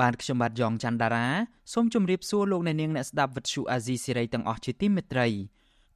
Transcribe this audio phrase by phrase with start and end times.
[0.00, 1.26] បាទខ្ញុំបាទយ៉ងច័ន្ទដារា
[1.72, 5.26] សូមជម្រាបសួរលោកអ្នកនាងអ្នកស្ដាប់វិទ្យុអាស៊ីសេរីទាំងអស់ជាទីមេត្រី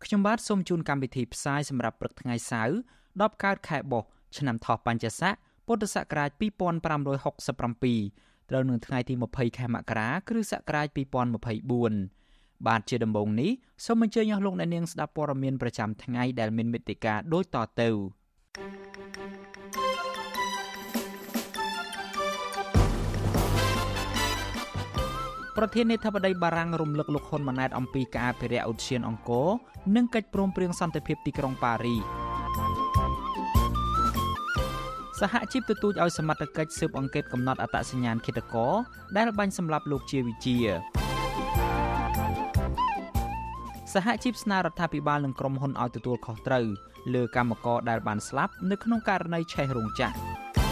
[0.05, 2.75] ខ្ញុំបាទសូមជូនកម្មវិធីផ្សាយសម្រាប់ព្រឹកថ្ងៃសៅរ៍
[3.11, 5.35] 10កើតខែបុស្សឆ្នាំថោះបัญចស័ក
[5.67, 10.87] ពុទ្ធសករាជ2567ត្រូវនៅថ្ងៃទី20ខែមករាគ្រិស្តសករាជ
[11.79, 13.51] 2024បាទជាដំបូងនេះ
[13.85, 17.89] សូមអញ្ជើញអស់លោកអ្នកនាងស្ដាប់ព័ត៌មានប្រចាំថ្ងៃដែលមានមេត្តាដូចតទៅ
[25.59, 29.49] ប្រធានាធិបតីបារាំងរំលឹកលោកហ៊ុនម៉ាណែតអំពីការអភិរក្សឧទ្យានអង្គរ
[29.97, 31.97] និងកិច្ចព្រមព្រៀងសន្តិភាពទីក្រុងប៉ារី
[35.21, 38.73] សហជីពទទូចឲ្យសមត្ថកិច្ចស៊ើបអង្កេតកំណត់អត្តសញ្ញាណឃាតករ
[39.17, 40.57] ដែលបាញ់សម្លាប់លោកជាវិជា
[43.93, 46.67] សហជីពស្នើរដ្ឋាភិបាលនិងក្រុមហ៊ុនឲ្យទទួលខុសត្រូវ
[47.15, 50.64] លើកម្មករដែលបានស្លាប់នៅក្នុងករណីឆេះរោងចក្រ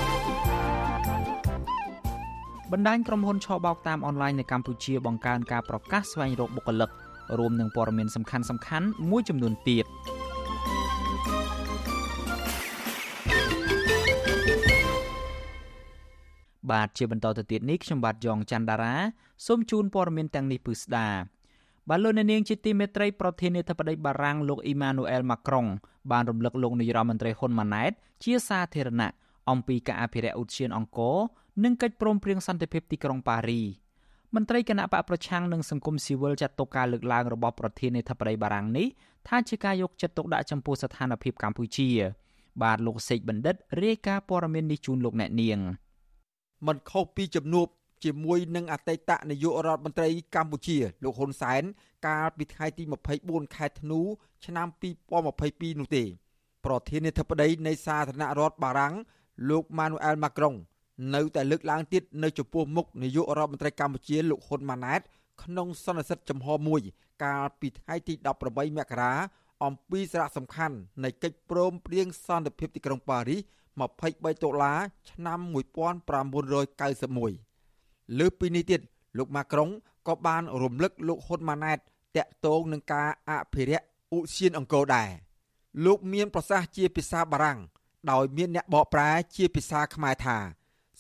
[2.73, 6.91] បណ្ដាញក្រុមហ៊ុនឆបោកតាមអនឡាញនៅកម្ពុជាបង្កើនការប្រកាសស្វែងរកបុគ្គលិក
[7.39, 9.87] រួមនឹងព័ត៌មានសំខាន់ៗមួយចំនួនទៀត
[16.71, 18.95] បាទជាបន្តទៅទៀតនេះខ្ញុំបាទយ៉ងច័ន្ទដារា
[19.47, 21.09] សូមជូនព័ត៌មានទាំងនេះពឺស្ដា
[21.89, 25.67] បាទលោកអ្នកនាងជាទីមេត្រីប្រធានាធិបតីបារាំងលោកអ៊ីម៉ានូអែលម៉ាក្រុង
[26.11, 27.93] បានរំលឹកលោកនាយរដ្ឋមន្ត្រីហ៊ុនម៉ាណែត
[28.23, 29.13] ជាសាធារណៈ
[29.51, 31.19] អំពីការអភិរក្សឧទ្យានអង្គរ
[31.65, 33.63] និងកិច្ចព្រមព្រៀងសន្តិភាពទីក្រុងប៉ារី
[34.35, 38.87] មន្ត្រីគណៈបកប្រឆាំងនិងសង្គមស៊ីវិលចាត់ទុកការលើកឡើងរបស់ប្រធានាធិបតីបារាំងនេះ
[39.29, 41.89] ថាជាការយកចិត្តទុកដាក់ចំពោះស្ថានភាពកម្ពុជា
[42.63, 45.59] បាទលោកសេកបណ្ឌិតរាយការណ៍ព័ត៌មាននេះជូនលោកអ្នកនាង
[46.67, 47.67] មិនខុសពីជំនួប
[48.05, 51.63] ជាមួយនឹងអតីតនាយករដ្ឋមន្ត្រីកម្ពុជាលោកហ៊ុនសែន
[52.07, 52.83] កាលពីថ្ងៃទី
[53.19, 54.01] 24ខែធ្នូ
[54.47, 54.69] ឆ្នាំ
[55.25, 56.05] 2022នោះទេ
[56.65, 58.95] ប្រធានាធិបតីនៃសាធារណរដ្ឋបារាំង
[59.51, 60.55] លោកម៉ានូអែលម៉ាក្រុង
[61.15, 65.01] នៅតែលើកឡើងទៀតនៅចំពោះមុខនាយករដ្ឋមន្ត្រីកម្ពុជាលោកហ៊ុនម៉ាណែត
[65.43, 66.81] ក្នុងសន្និសីទចំហមួយ
[67.25, 68.15] កាលពីថ្ងៃទី
[68.47, 69.13] 18មករា
[69.65, 73.41] អំពីសារៈសំខាន់នៃកិច្ចព្រមព្រៀងសន្តិភាពទីក្រុងប៉ារីស
[73.81, 74.79] 23ដុល្លារ
[75.11, 75.39] ឆ្នាំ
[77.43, 78.81] 1991លើពីនេះទៀត
[79.19, 79.71] លោកម៉ាក្រុង
[80.09, 81.79] ក៏បានរំលឹកលោកហ៊ុនម៉ាណែត
[82.17, 83.87] តាក់ទងនឹងការអភិរក្ស
[84.17, 85.11] ឧសៀនអង្គរដែរ
[85.85, 87.59] លោកមានប្រសាសន៍ជាភាសាបារាំង
[88.11, 90.39] ដោយមានអ្នកបកប្រែជាភាសាខ្មែរថា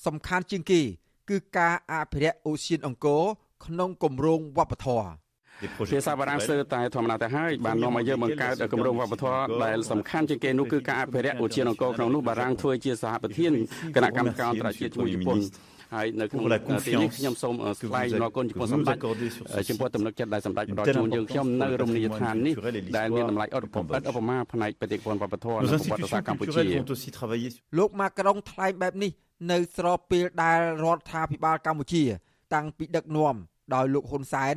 [0.06, 0.80] សំខាន់ជាងគេ
[1.30, 3.22] គឺការអភិរក្សឧសៀនអង្គរ
[3.66, 5.08] ក្នុងគម្រោងវប្បធម៌
[5.92, 13.52] ភាសាបារាំងស្ទើរតែធម្មតាទៅហើយបាននាំឲ្យយើងបង្កើតគម្រោងវប្បធម៌ដែលសំខាន់ជាងគេនោះគឺការអភិរក្សឧទ្យានអង្គរក្នុងនោះបារាំងធ្វើជាសហប្រធាន
[13.96, 15.38] គណៈកម្មការអន្តរជាតិជាមួយជប៉ុន
[15.94, 16.44] ហើយនៅក្នុង
[16.86, 18.96] ទីនេះខ្ញុំសូមថ្លែងអរគុណចំពោះសម្ដេច
[19.70, 22.54] ចំពោះទំនុកចិត្តដែលសម្ដេចផ្ដល់ជូនយើងខ្ញុំនៅរមណីយដ្ឋាននេះ
[22.98, 23.66] ដែលមានតម្លៃអត់
[24.10, 26.62] ឧបមាផ្នែកបេតិកភណ្ឌវប្បធម៌និងប្រវត្តិសាស្ត្រកម្ពុជា
[27.78, 29.12] លោកម៉ាក្រុងថ្លែងបែបនេះ
[29.50, 32.04] នៅស្របពេលដែលរដ្ឋាភិបាលកម្ពុជា
[32.54, 33.34] តាំងពីដឹកនាំ
[33.74, 34.56] ដោយលោកហ៊ុនសែន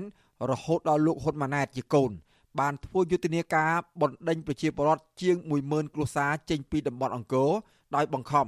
[0.51, 2.11] រហូតដល់លោកហ៊ុនម៉ាណែតជាកូន
[2.59, 5.35] បានធ្វើយុទ្ធនាការបណ្ដេញប្រជាពលរដ្ឋជាង
[5.65, 7.51] 10000គ្រួសារចេញពីតំបន់អង្គរ
[7.95, 8.47] ដោយបង្ខំ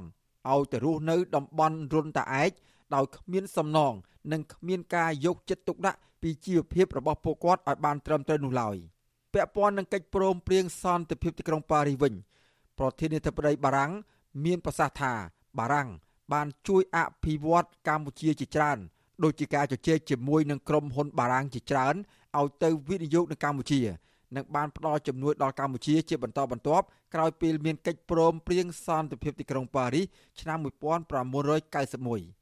[0.50, 2.52] ឲ្យទៅរស់នៅតំបន់រុនតាឯក
[2.96, 3.94] ដោយគ្មានសំណង
[4.32, 8.76] និងគ្មានការយកចិត្តទុកដាក់ពីជីវភាពរបស់ពួកគាត់ឲ្យបានត្រឹមត្រូវនោះឡើយ
[9.34, 12.14] ពាក់ព័ន្ធនឹងកិច្ចព្រមព្រៀងសន្តិភាពទីក្រុងប៉ារីវិញ
[12.80, 13.92] ប្រធានាធិបតីបារាំង
[14.46, 15.14] មានប្រសាសន៍ថា
[15.60, 15.90] បារាំង
[16.34, 18.78] បានជួយអភិវឌ្ឍកម្ពុជាជាច្រើន
[19.24, 21.96] ដូចជាការជជែកជាមួយនឹងក្រុមហ៊ុនបារាំងជាច្រើន
[22.40, 23.82] ឲ្យទៅវិនិយោគនៅកម្ពុជា
[24.36, 30.06] និងបានផ្ដល់ជំនួយដល់កម្ពុជាជាបន្តបន្ទាប់ក្រោយពេលមានកិច្ចព្រមព្រៀងសន្តិភាពទីក្រុងប៉ារីស
[30.40, 32.37] ឆ្នាំ1991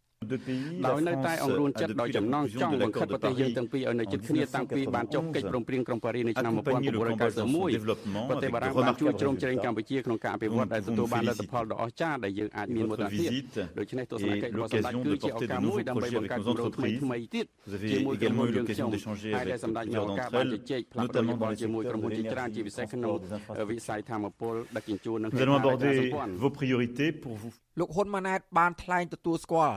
[0.88, 6.66] ដោយនៅតែអង្រួនចិត្តដោយចំណងចង់បង្ខិតប្រទេសយើងទាំងពីរឲ្យនៅជិតគ្នាតាំងពីបានចុះកិច្ចព្រមព្រៀងក្រុងប៉ារីសនៅឆ្នាំ1991
[8.30, 13.30] ប្រទេសបារាំងបានជួយជ្រោមជ្រែងកម្ពុជាក្នុងការអភិវឌ្ឍដែលទទួលបានលទ្ធផលដ៏អស្ចារ្យដែលយើងអាចមានមោទនភាព
[13.80, 17.46] ដូច្នេះទស្សនកិច្ចរបស់សម្ដេចគឺជាឱកាសមួយដើម្បីបង្កើតគម្រោងថ្មីថ្មីទៀត
[17.92, 18.90] ជាមួយក្រុមហ៊ុនយើងខ្ញុំ
[19.36, 23.14] ហើយដែលសម្ដេចមានឱកាសបានជជែកផ្លាស់ប្ដូរយោបល់ជាមួយក្រុមហ៊ុនជាច្រើនជាពិសេសក្នុង
[23.72, 26.32] វិស័យធម្មពលដឹកជញ្ជូននិងហេដ្ឋារចនាសម្ព័ន្ធ
[27.80, 29.76] លោកហ៊ុនម៉ាណែតបានថ្លែងទទួលស្គាល់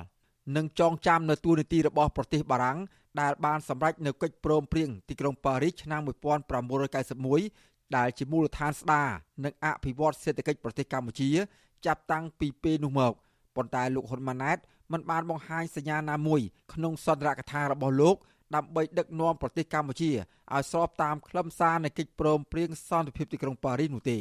[0.56, 2.78] និងចងចាំនៅទួលនីតិរបស់ប្រទេសបារាំង
[3.20, 6.00] ដែលបានសម្រេចនៅកិច្ចព្រមព្រៀងទីក្រុងប៉ារីសឆ្នាំ
[7.18, 9.08] 1991ដែលជាមូលដ្ឋានស្ដារ
[9.44, 11.30] និងអភិវឌ្ឍសេដ្ឋកិច្ចប្រទេសកម្ពុជា
[11.86, 13.12] ចាប់តាំងពីពេលនោះមក
[13.56, 14.58] ប៉ុន្តែលោកហ៊ុនម៉ាណែត
[14.92, 16.40] មិនបានបង្ហាញសញ្ញាណាមួយ
[16.72, 18.16] ក្នុងសន្ទរកថារបស់លោក
[18.54, 20.10] ដើម្បីដឹកនាំប្រទេសកម្ពុជា
[20.52, 24.18] ឲ្យស្របតាមខ្លឹមសារនៃកិច្ចព្រមព្រៀងសន្តិភាពទីក្រុងប៉ារីសនោះទេ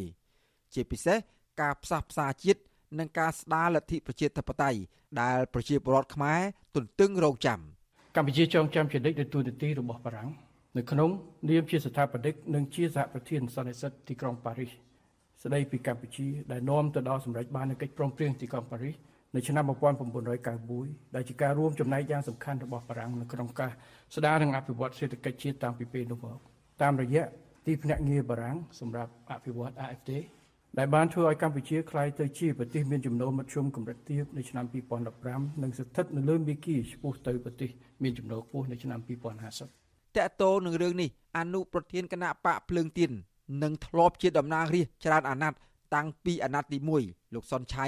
[0.73, 1.18] ជាពិសេស
[1.62, 2.62] ការផ្សះផ្សាជាតិ
[2.99, 4.79] និងការស្ដារលទ្ធិប្រជាធិបតេយ្យ
[5.21, 6.39] ដែលប្រជាពលរដ្ឋខ្មែរ
[6.75, 7.59] ទន្ទឹងរង់ចាំ
[8.15, 10.29] កម្ពុជាចងចាំជានិច្ចនៅទូនាទីរបស់បារាំង
[10.77, 11.09] នៅក្នុង
[11.49, 14.71] នាមជាស្ថាបនិកនិងជាសហប្រធានសន្និសីទទីក្រុងប៉ារីស
[15.43, 18.95] ស្ដីពីកម្ពុជាដែលនាំទៅដល់សម្រេចបាននូវកិច្ចព្រមព្រៀងទីក្រុងប៉ារីស
[19.35, 19.63] នៅឆ្នាំ
[20.39, 23.71] 1991ដែលជាការរួមចំណែកយ៉ាងសំខាន់របស់បារាំងនៅក្នុងការ
[24.15, 26.37] ស្ដារនិងអភិវឌ្ឍសេដ្ឋកិច្ចជាតិតាំងពីពេលនោះមក
[26.81, 27.25] តាមរយៈ
[27.65, 30.11] ទីភ្នាក់ងារបារាំងសម្រាប់អភិវឌ្ឍ AFD
[30.77, 34.65] ដែលបានធ្វើឲ្យកម្ពុជាក្លាយទៅជាប្រទេសមានចំណូលមធ្យមកម្រិតទាបនៅឆ្នាំ
[35.13, 37.69] 2015និងស្ថិតនៅលើមេគីឆ្ពោះទៅប្រទេស
[38.03, 43.11] មានចំណូលខ្ពស់នៅឆ្នាំ2050តកតោនឹងរឿងនេះអនុប្រធានគណៈបកភ្លើងទៀន
[43.63, 45.59] នឹងធ្លាប់ជាតំណាងរាស្ត្រច្រើនអាណត្តិ
[45.95, 46.77] តាំងពីអាណត្តិទី
[47.07, 47.85] 1លោកសុនឆៃ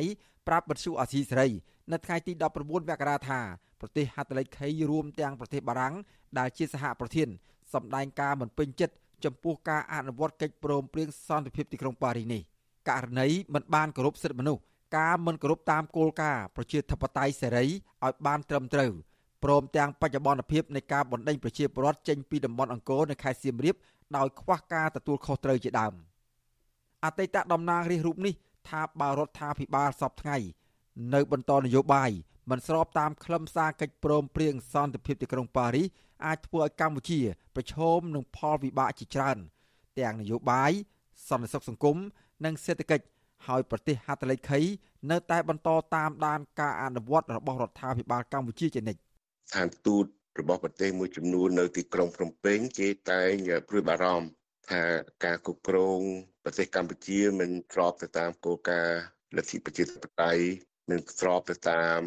[0.48, 1.50] ប្រាប់បទសុអាស៊ីសេរី
[1.92, 2.72] នៅថ្ងៃទី19ម
[3.02, 3.40] ករាថា
[3.82, 5.96] ប្រទេសហត្ថលេខីរួមទាំងប្រទេសបារាំង
[6.38, 7.30] ដែលជាសហប្រធាន
[7.74, 12.42] សម្ដែងការមិនពេញចិត្តចំពោះការអនុវត្តកិច្ចព្រមព្រៀងសន្តិភាពទីក្រុងប៉ារីនេះ
[12.90, 14.62] ករណីមិនបានគោរពសិទ្ធិមនុស្ស
[14.98, 18.92] ការមិនគោរពតាមគោលការណ៍ប្រជាធិបតេយ្យសេរីឲ្យបានត្រឹមត្រូវ
[19.44, 23.76] ព្រមទាំងបច្ចុប្បន្នភាពនៃការបណ្ដេញប្រជាពលរដ្ឋចេញពីតំបន់អង្គរនៅខេត្តសៀមរាប
[24.18, 25.94] ដោយខ្វះការទទួលខុសត្រូវជាដើម
[27.06, 28.34] អតីតតំណាងរាស្ត្ររូបនេះ
[28.70, 30.38] ថាបើរដ្ឋាភិបាលសពថ្ងៃ
[31.14, 32.12] នៅបន្តនយោបាយ
[32.50, 35.88] មិនស្របតាមខ្លឹមសារកិច្ចព្រមព្រៀងសន្តិភាពទីក្រុងប៉ារីស
[36.26, 37.20] អាចធ្វើឲ្យកម្ពុជា
[37.56, 39.38] ប្រឈមនឹងផលវិបាកជាច្រើន
[40.00, 40.72] ទាំងនយោបាយ
[41.30, 41.98] សន្តិសុខសង្គម
[42.46, 43.06] និងសេដ្ឋកិច្ច
[43.48, 44.60] ហើយប្រទេសហត្ថលេខី
[45.12, 50.06] នៅតែបន្តតាមដានការអនុវត្តរបស់រដ្ឋាភិបាលកម្ពុជាជានិច្ចស្ថានទូត
[50.40, 53.32] របស់ប្រទេសមួយចំនួននៅទីក្រុងភ្នំពេញគេតែង
[53.70, 54.28] ព្រួយបារម្ភ
[54.72, 54.84] ថា
[55.26, 56.00] ការគ្រប់គ្រង
[56.44, 59.02] ប្រទេសកម្ពុជាមិនស្របទៅតាមគោលការណ៍
[59.38, 60.44] លទ្ធិប្រជាធិបតេយ្យ
[60.92, 62.02] និងស្របទៅតាម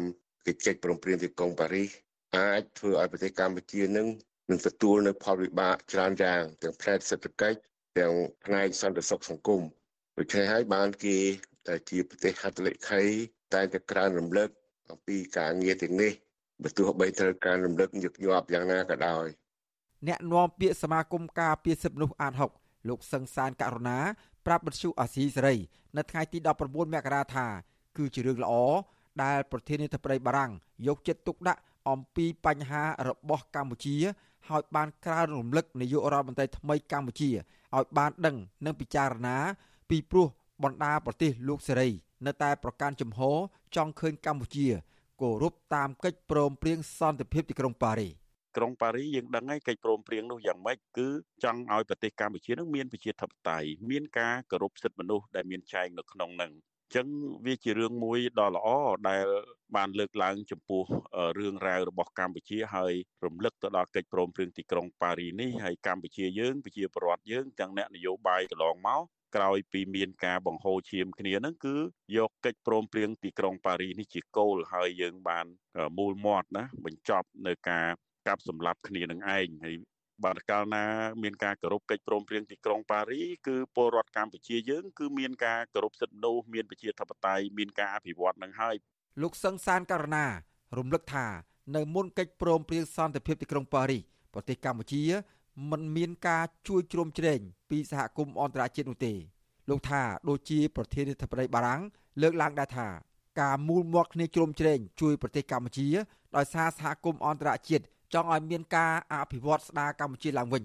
[0.47, 1.89] កិច្ចចែកព្រមព្រៀងទីក្រុងប៉ារីស
[2.37, 4.07] អាចធ្វើឲ្យប្រទេសកម្ពុជានឹង
[4.49, 7.57] នឹងទទួលនៅផលវិបាកច្រើនយ៉ាងទាំងផ្នែកសេដ្ឋកិច្ច
[7.99, 8.13] ទាំង
[8.45, 9.61] ផ្នែកសន្តិសុខសង្គម
[10.17, 11.17] ដូច្នេះហើយបានគេ
[11.67, 13.01] តែជាប្រទេសហត្ថលេខី
[13.53, 14.49] តែតែក្រើនរំលឹក
[14.91, 16.11] អំពីការងារទាំងនេះ
[16.63, 19.25] បើទោះបីត្រូវការរំលឹកញឹកញាប់យ៉ាងណាក៏ដោយ
[20.07, 23.99] អ្នកនាំពាក្យសមាគមការពារសិទ្ធិមនុស្សអាត6លោកសឹងសានករណា
[24.45, 25.55] ប្រាប់បទសុអាស៊ីសេរី
[25.97, 27.47] នៅថ្ងៃទី19មករាថា
[27.97, 28.53] គឺជារឿងល្អ
[29.23, 30.51] ដែលប្រធានាធិបតីបារាំង
[30.87, 33.95] យកចិត្តទុកដាក់អំពីបញ្ហារបស់កម្ពុជា
[34.49, 37.29] ហើយបានក្រើនរំលឹកនាយករដ្ឋមន្ត្រីថ្មីកម្ពុជា
[37.75, 39.37] ឲ្យបានដឹងនិងពិចារណា
[39.89, 40.27] ពីព្រោះ
[40.63, 41.89] បណ្ដាប្រទេសលោកសេរី
[42.25, 43.37] នៅតែប្រកាន់ជំហរ
[43.75, 44.67] ចង់ឃើញកម្ពុជា
[45.21, 48.13] គោរពតាមកិច្ចព្រមព្រៀងសន្តិភាពទីក្រុងប៉ារីស
[48.57, 51.07] ក្រុងប៉ារីយើងដឹងហើយកិច្ចព្រមព្រៀងនោះយ៉ាងម៉េចគឺ
[51.43, 56.51] ចង់ឲ្យប្រទេសកម្ពុជានឹងមានប្រជាធិបតេយ្យមានការគោរពសិទ្ធិមនុស្សដែលមានចែងនៅក្នុងនឹង
[56.95, 57.07] ចឹង
[57.45, 58.67] វាជារឿងមួយដ៏ល្អ
[59.09, 59.25] ដែល
[59.75, 60.83] បានលើកឡើងចំពោះ
[61.37, 62.93] រឿងរ៉ាវរបស់កម្ពុជាហើយ
[63.25, 69.03] រំលឹកទៅដល់កិច្ចព្រមព្រៀងទីក្រុងប៉ារីនេះហើយកម្ពុជាយើងប្រជាពលរដ្ឋយើងទាំងអ្នកនយោបាយកន្លងមក
[69.35, 71.75] ក្រោយពីមានការបង្ហូរឈាមគ្នាហ្នឹងគឺ
[72.17, 75.45] យកកិច្ចព្រមព្រៀងទីក្រុងប៉ារីនេះជាគោលហើយយើងបាន
[75.97, 77.87] មូលមាត់ណាបញ្ចប់នៅការ
[78.27, 79.75] កាប់សម្លាប់គ្នានឹងឯងហើយ
[80.23, 80.85] បាទកាលណា
[81.23, 88.75] មានការគោរពកិច្ចព្រមព្រៀងទីក្រុងប៉ារីគឺពលរដ្ឋកម្ពុជាយើងគឺមានការគោរពសិទ្ធិមនុស្សមានប្រជាធិបតេយ្យមានការអភិវឌ្ឍនឹងហើយ
[89.21, 90.25] លោកសឹងសានករណា
[90.77, 91.27] រំលឹកថា
[91.75, 93.99] នៅមុនកិច្ចព្រមព្រៀងសន្តិភាពទីក្រុងប៉ារី
[94.33, 95.03] ប្រទេសកម្ពុជា
[95.71, 99.13] មិនមានការជួយជ្រោមជ្រែងពីសហគមន៍អន្តរជាតិនោះទេ
[99.69, 101.81] លោកថាដូចជាប្រធានាធិបតីបារាំង
[102.21, 102.87] លើកឡើងដែរថា
[103.41, 105.87] ការមូលមាត់គ្នាជ្រោមជ្រែងជួយប្រទេសកម្ពុជា
[106.35, 110.63] ដោយសារសហគមន៍អន្តរជាតិចង់ឲ្យមានការអភិវឌ្ឍស្ដារកម្ពុជាឡើងវិញ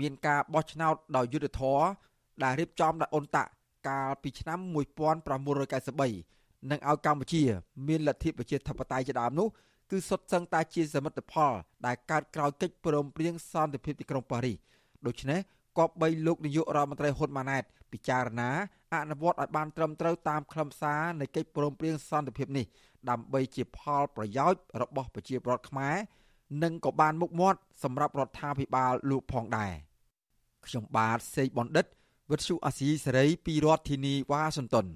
[0.00, 1.84] មានការបោះឆ្នោតដោយយុត្តិធម៌
[2.42, 3.50] ដែលរៀបចំដោយអ៊ុនតាក់
[3.88, 7.42] កាលពីឆ្នាំ1993និងឲ្យកម្ពុជា
[7.88, 9.48] មានលទ្ធិប្រជាធិបតេយ្យជាដើមនោះ
[9.90, 11.52] គឺសុទ្ធសឹងតែជាសមិទ្ធផល
[11.86, 14.56] ដែលកើតក្រោយកិច្ចព្រមព្រៀងសន្តិភាពទីក្រុងប៉ារីស
[15.06, 15.38] ដូច្នេះ
[15.78, 18.50] គប្បីលោកនាយករដ្ឋមន្ត្រីហ៊ុនម៉ាណែត ពិចារណា
[18.94, 22.66] អនុវត្តឲ្យបានត្រឹមត្រូវតាមខ្លឹមសារនៃកិច្ចព្រមព្រៀងសន្តិភាពនេះ
[23.10, 25.96] ដើម្បីជាផលប្រយោជន៍របស់ប្រជាពលរដ្ឋខ្មែរ
[26.62, 29.72] និងក៏បានមុខមាត់សម្រាប់រដ្ឋាភិបាលលោកផងដែរ
[30.66, 31.86] ខ្ញុំបាទសេកបណ្ឌិត
[32.30, 34.86] វិទ្យុអាស៊ីសេរីពីរដ្ឋធានីវ៉ាស៊ីនតោន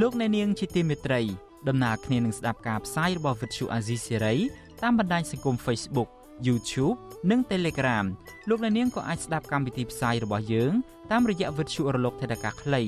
[0.00, 1.20] លោកអ្នកនាងជាទីមេត្រី
[1.68, 4.34] ដំណើរគ្នានឹងស្ដាប់ការផ្សាយរបស់វិទ្យុអាស៊ីសេរី
[4.82, 6.08] តាមបណ្ដាញសង្គម Facebook
[6.46, 6.96] YouTube
[7.30, 8.04] និង Telegram
[8.48, 10.72] លោកអ្នកនាងក៏អាចស្ដាប់កម្មវិធីផ្សាយរបស់យើង
[11.10, 12.82] តាមរយៈវិទ្យុរលកថេដាកាខ្លី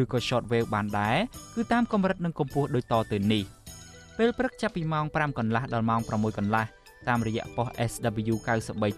[0.00, 1.16] ឬក៏ Shortwave បានដែរ
[1.54, 3.44] គឺតាមកម្រិតនិងកម្ពស់ដូចតទៅនេះ
[4.18, 6.64] ពេលព្រឹកចាប់ពីម៉ោង5កន្លះដល់ម៉ោង6កន្លះ
[7.08, 8.34] តាមរយៈប៉ុស SW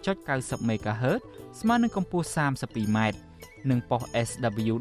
[0.04, 1.20] 93.90 MHz
[1.60, 2.98] ស្មើនឹងកម្ពស់ 32m
[3.70, 4.74] និងប៉ុស SW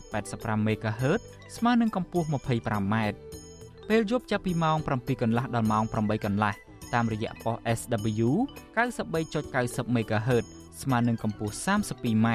[0.00, 1.20] 11.85 MHz
[1.56, 2.94] ស្មើនឹងកម្ពស់ 25m
[3.88, 6.54] ពេលយប់ចាប់ពីម៉ោង7កន្លះដល់ម៉ោង8កន្លះ
[6.94, 8.28] តាមរយៈប៉ុស SW
[8.76, 10.44] 93.90 MHz
[10.82, 12.28] ស្មើនឹងកម្ពស់ 32m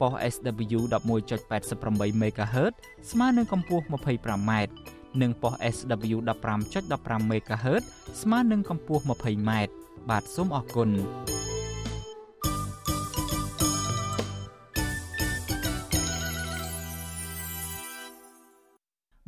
[0.00, 2.72] ប៉ុស SW 11.88 MHz
[3.10, 4.52] ស្មើនឹងកម្ពស់ 25m
[5.22, 6.18] និងប៉ុស SW
[6.68, 7.82] 15.15 MHz
[8.22, 9.50] ស្មើនឹងកម្ពស់ 20m
[10.08, 10.90] បាទសូមអរគុណ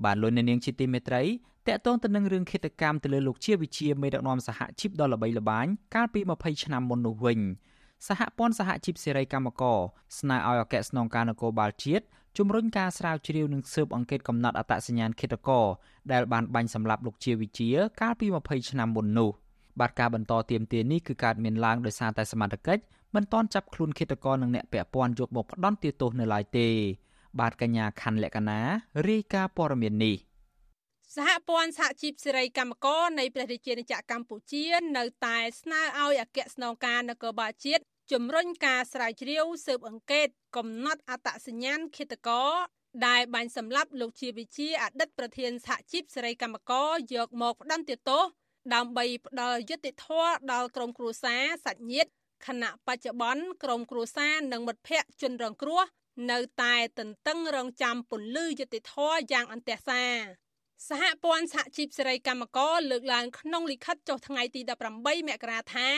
[0.05, 1.23] បាទលោកអ្នកនាងជាទីមេត្រី
[1.75, 7.41] តកតងទៅនឹងរឿងឃាតកម្មទៅលើលោកជាវិជាមេដឹកនាំសហជីពដ៏ល្បីល្បាញកាលពី20ឆ្នាំមុននោះវិញ
[8.09, 9.79] សហព័ន្ធសហជីពសេរីកម្មករ
[10.19, 12.05] ស្នើឲ្យអគ្គស្នងការនគរបាលជាតិ
[12.39, 15.67] ជំរុញការស្រាវជ្រាវនិងស៊ើបអង្កេតកំណត់អត្តសញ្ញាណឃាតករ
[16.13, 17.69] ដែលបានបាញ់សម្លាប់លោកជាវិជា
[18.01, 19.31] កាលពី20ឆ្នាំមុននោះ
[19.81, 22.83] បាទការបន្តទៀមទានេះគឺកើតមានឡើងដោយសារតែសមត្ថកិច្ច
[23.15, 26.69] មិនទាន់ចាប់ខ្លួនឃាតករនិងអ្នកពាក់ព័ន្ធយកមកផ្ដន់ទោសនៅឡើយទេ
[27.41, 28.61] បាទកញ្ញាខណ្ឌលក្ខណា
[29.09, 30.17] រាយការណ៍ព័ត៌មាននេះ
[31.17, 34.65] សហព័ន្ធសហជីពសេរីកម្មករនៃព្រះរាជាណាចក្រកម្ពុជា
[34.97, 42.53] នៅតែស្នើឲ្យអគ្គស្នងការនគរបាលជាតិជំរុញការស្រាវជ្រាវស៊ើបអង្កេត កំណត់អត្តសញ្ញាណឃាតករ
[43.07, 48.25] ដែលបាញ់សម្លាប់លោកជាវិជាអតីតប្រធានសហជីពសេរីកម្មករយកមកផ្ដន្ទាទោស
[48.75, 52.11] ដើម្បីផ្ដល់យុត្តិធម៌ដល់ក្រុមគ្រួសារសាច់ញាតិ
[52.47, 55.83] ខណៈបច្ចុប្បន្នក្រុមគ្រួសារនិងមិត្តភ័ក្តិជនរងគ្រោះ
[56.31, 60.05] នៅតែទន្ទឹងរង់ចាំពន្លឺយុត្តិធម៌យ៉ាងអន្ទះសា
[60.89, 64.61] សហព័ន្ធសហជីពសេរីកម្មករលើកឡើងក្នុងលិខិតចុះថ្ងៃទី
[64.97, 65.89] 18មករាថា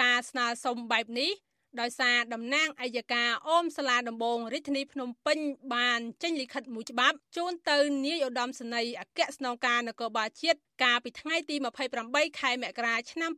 [0.00, 1.32] ការស្នើសុំបែបនេះ
[1.80, 5.38] ដោយសារតំណាងអัยការអមសាលាដំបងរាជធានីភ្នំពេញ
[5.74, 11.56] បានចេញលិខិតមួយច្បាប់ជូនទៅនាយឧត្តមសេនីយ៍អគ្គស្នងការនគរបាលជាតិកាលពីថ្ងៃទី
[11.98, 13.30] 28ខែមករាឆ្នាំ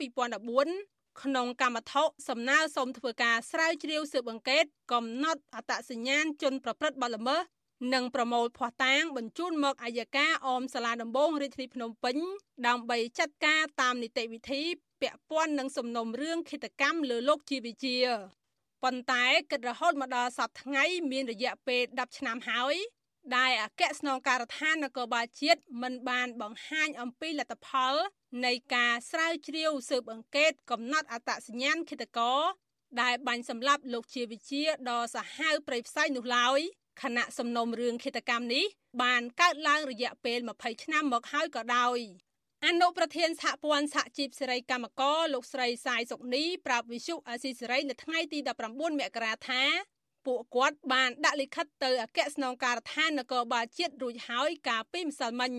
[0.58, 7.42] 2014ក្នុងកម្មថុសំណើសុំធ្វើការស្រាវជ្រាវស៊ើបអង្កេតកំណត់អត្តសញ្ញាណជនប្រព្រឹត្តបទល្មើស
[7.94, 12.16] និងប្រមូលភ័ស្តុតាងបញ្ជូនមកអัยការអមសាលាដំបងរាជធានីភ្នំពេញ
[12.66, 14.62] ដើម្បីចាត់ការតាមនីតិវិធី
[15.00, 17.96] ពាក់ព័ន្ធនឹងសំណុំរឿងឃាតកម្មលើលោកជាវិជា
[18.82, 22.76] ប៉ុន្តែគិតរហូតមកដល់សប្តាហ៍ថ្ងៃមានរយៈពេល10ឆ្នាំហើយ
[23.36, 27.94] ដែលអគ្គស្នងការដ្ឋាននគរបាលជាតិមិនបានបង្ហាញអំពីលទ្ធផល
[28.44, 32.40] នៃការស្រាវជ្រាវស៊ើបអង្កេតកំណត់អត្តសញ្ញាណឃាតករ
[33.02, 36.60] ដែលបាញ់សម្លាប់លោកជាវិជាដ៏សាហាវព្រៃផ្សៃនោះឡើយ
[37.02, 38.64] ខណៈសំណុំរឿងឃាតកម្មនេះ
[39.02, 41.98] បានកើតឡើងរយៈពេល20ឆ្នាំមកហើយក៏ដោយ
[42.66, 48.38] អនុប្រធានសហព័ន្ធសហជីពសេរីកម្មករលោកស្រីសាយសុកនីប្រាប់វិសុអាស៊ីសេរីនៅថ្ងៃទី
[48.70, 49.62] 19មករាថា
[50.26, 55.52] ពួកគាត់បានដាក់លិខិតទៅអគ្គស្នងការដ្ឋាននគរបាលជាតិរួចហើយកាលពីម្សិលមិញ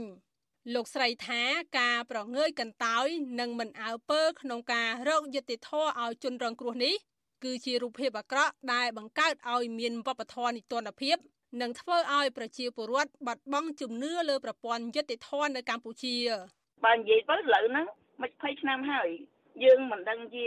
[0.73, 1.41] លោកស្រីថា
[1.79, 3.07] ការប្រងើយកន្តើយ
[3.39, 6.95] និងមិនអើពើក្នុងការរកយុត្តិធម៌ឲ្យជនរងគ្រោះនេះ
[7.43, 11.17] គឺជារូបភាពអាក្រក់ដែលបង្កើតឲ្យមានវប្បធម៌នីតិរដ្ឋភាព
[11.61, 16.15] និងធ្វើឲ្យប្រជាពលរដ្ឋបាត់បង់ជំនឿលើប្រព័ន្ធយុត្តិធម៌នៅកម្ពុជា
[16.85, 17.85] បើនិយាយទៅឥឡូវហ្នឹង
[18.21, 19.09] មិន20ឆ្នាំហើយ
[19.63, 20.45] យើងមិនដឹងជា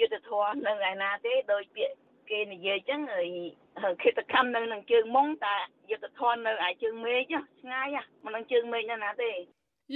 [0.00, 1.96] យុទ្ធធរនៅឯណាទេដោយពាក្យ
[2.30, 3.00] គេនិយាយចឹង
[4.02, 5.56] ឃាតកម្មនៅនឹងជើងមុងតែ
[5.90, 7.22] យុទ្ធធរនៅឯជើងមេឃ
[7.60, 7.88] ឆ្ងាយ
[8.24, 9.32] មិននឹងជើងមេឃនៅណាទេ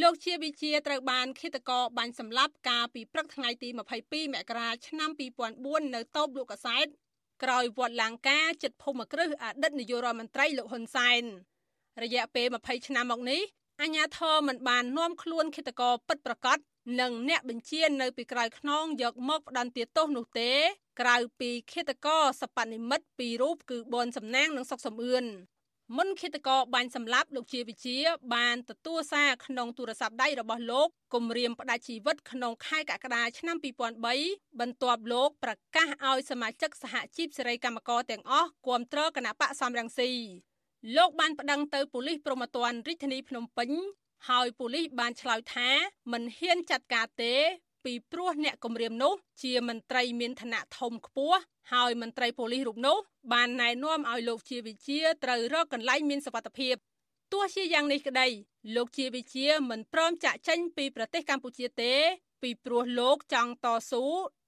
[0.03, 3.79] លោកជាវិជាត្រូវបានឃាតករបាញ់សម្លាប់កាលពីព្រឹកថ្ងៃទី22
[4.35, 5.11] មករាឆ្នាំ
[5.53, 6.87] 2004នៅតូបលោកកសែត
[7.43, 11.23] ក្រោយវត្តឡាងការចិត្តភូមិគ្រឹះអតីតនាយករដ្ឋមន្ត្រីលោកហ៊ុនសែន
[12.03, 13.41] រយៈពេល20ឆ្នាំមកនេះ
[13.83, 16.59] អាញាធរមិនបាននាំខ្លួនឃាតករពិតប្រាកដ
[17.01, 20.51] និងអ្នកបញ្ជានៅពីក្រោយខ្នងយកមកផ្ដន្ទាទោសនោះទេ
[21.01, 25.27] ក្រៅពីឃាតករសពនិមិត្តពីររូបគឺបនសំណាងនិងសុកសំអឿន
[25.95, 27.97] មុនឃាតករបាញ់សម្លាប់លោកជាវិជា
[28.35, 33.57] បានទទួលសារក្នុងទូរស័ព្ទដៃរបស់លោកគម្រាមផ្ដាច់ជីវិតក្នុងខែកក្កដាឆ្នាំ
[34.09, 40.11] 2003បន្ទាប់លោកប្រកាសឲ្យសមាជិកសហជីពសេរីកម្មករទាំងអស់គាំទ្រគណៈបកសំរងស៊ី
[40.97, 43.71] លោកបានប្តឹងទៅប៉ូលីសព្រហ្មទណ្ឌរាជធានីភ្នំពេញ
[44.29, 45.69] ហើយប៉ូលីសបានឆ្លើយថា
[46.13, 47.35] មិនហ៊ានចាត់ការទេ
[47.87, 51.39] ពីព្រោះអ្នកគម្រាមនោះ ជាមន្ត្រីមានឋានៈធំខ្ពស់
[51.73, 52.97] ហើយមន្ត្រីប៉ូលីសរូបនោះ
[53.33, 56.75] បានណែនាំឲ្យលោកជាវិជាត្រូវរកកន្លែងមានសុវត្ថិភាព
[57.33, 58.27] ទោះជាយ៉ាងនេះក្តី
[58.77, 61.93] លោកជាវិជាមិនព្រមចាក់ចេញពីប្រទេសកម្ពុជាទេ
[62.43, 64.05] ពីព្រោះលោកចង់តស៊ូ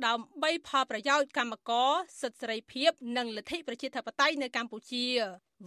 [0.07, 1.91] ដើម្បីផលប្រយោជន៍កម្មករ
[2.21, 5.07] សិទ្ធិសេរីភាព និងលទ្ធិប្រជាធិបតេយ្យនៅកម្ពុជា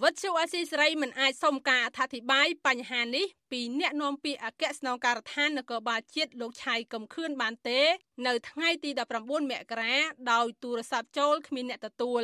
[0.01, 7.81] វត្តជូអាស៊ីសេរីមិនអាចសុំការអធិប្បាយបញ្ហានេះពីអ្នកនាំពាក្យអគ្គស្នងការដ្ឋាននគរបាលជាតិលោកឆៃកំខឿនបានទេ
[8.27, 8.89] នៅថ្ងៃទី
[9.21, 9.95] 19មករា
[10.31, 12.23] ដោយទូរស័ព្ទចូលគ្មានអ្នកទទួល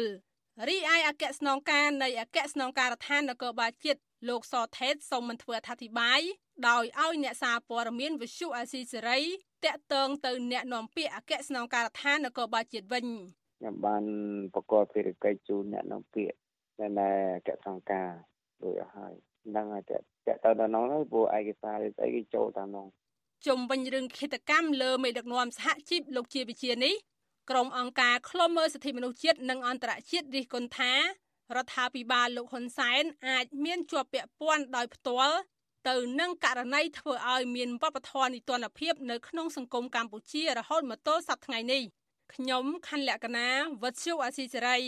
[0.68, 4.00] រីឯអគ្គស្នងការនៃអគ្គស្នងការដ្ឋាននគរបាលជាតិ
[4.30, 6.22] លោកសថេតសូមមិនធ្វើអធិប្បាយ
[6.70, 9.20] ដោយឲ្យអ្នកសារព័ត៌មានវិទ្យុអាស៊ីសេរី
[9.66, 13.06] តាក់ទងទៅអ្នកនាំពាក្យអគ្គស្នងការដ្ឋាននគរបាលជាតិវិញ
[13.60, 14.04] ខ្ញុំបាន
[14.54, 16.38] ប្រកបភារកិច្ចជូនអ្នកនាំពាក្យ
[16.80, 18.10] ណែណែអគ្គសង្ការ
[18.64, 19.14] ដូចអស់ហើយ
[19.48, 22.86] ហ្នឹងហើយតែតែទៅដល់នោះហើយព្រោះឯកសារស្អីគេចូលតាមនោះ
[23.46, 26.96] ជុំវិញរឿងគិតកម្មលើមេដឹកនាំសហជីពលោកជាវិជានេះ
[27.50, 30.94] ក្រុមអង្គការឃ្លាំមើលសិទ្ធិមនុស្សជាតិនិងអន្តរជាតិរិះគន់ថា
[31.56, 35.38] រដ្ឋាភិបាលលោកហ៊ុនសែនអាចមានជាប់ពាក់ព័ន្ធដោយផ្ទាល់
[35.90, 41.82] ទៅនឹងករណីធ្វើឲ្យមានវប្បធម៌នីតិរដ្ឋភាពនៅក្នុងសង្គមកម្ពុជារហូតមកទល់សប្តាហ៍ថ្ងៃនេះ
[42.34, 43.48] ខ្ញុំខណ្ឌលក្ខណា
[43.82, 44.80] វុទ្ធុអាស៊ីសេរី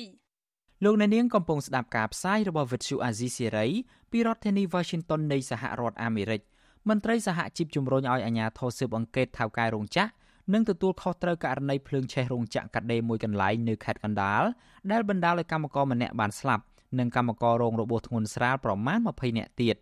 [0.84, 3.68] លោកអ្នកនាងកំពុងស្ដាប់ការផ្សាយរបស់វិទ្យុអាស៊ីសេរី
[4.12, 6.42] ពីរដ្ឋធានី Washington នៃសហរដ្ឋអាមេរិក
[6.90, 10.10] មន្ត្រីសហជីពជំរុញឲ្យអាជ្ញាធរស៊ើបអង្កេតថៅកែរោងចក្រ
[10.54, 14.44] និងទទួលខុសត្រូវករណីភ្លើងឆេះរោងចក្រកាត់ដេរមួយកន្លែងនៅខេត្តកណ្ដាល
[14.92, 16.64] ដែលបណ្ដាលឲ្យកម្មករម្នាក់បានស្លាប់
[17.00, 19.76] និងកម្មកររងរបួសធ្ងន់ស្រាលប្រមាណ20នាក់ទៀត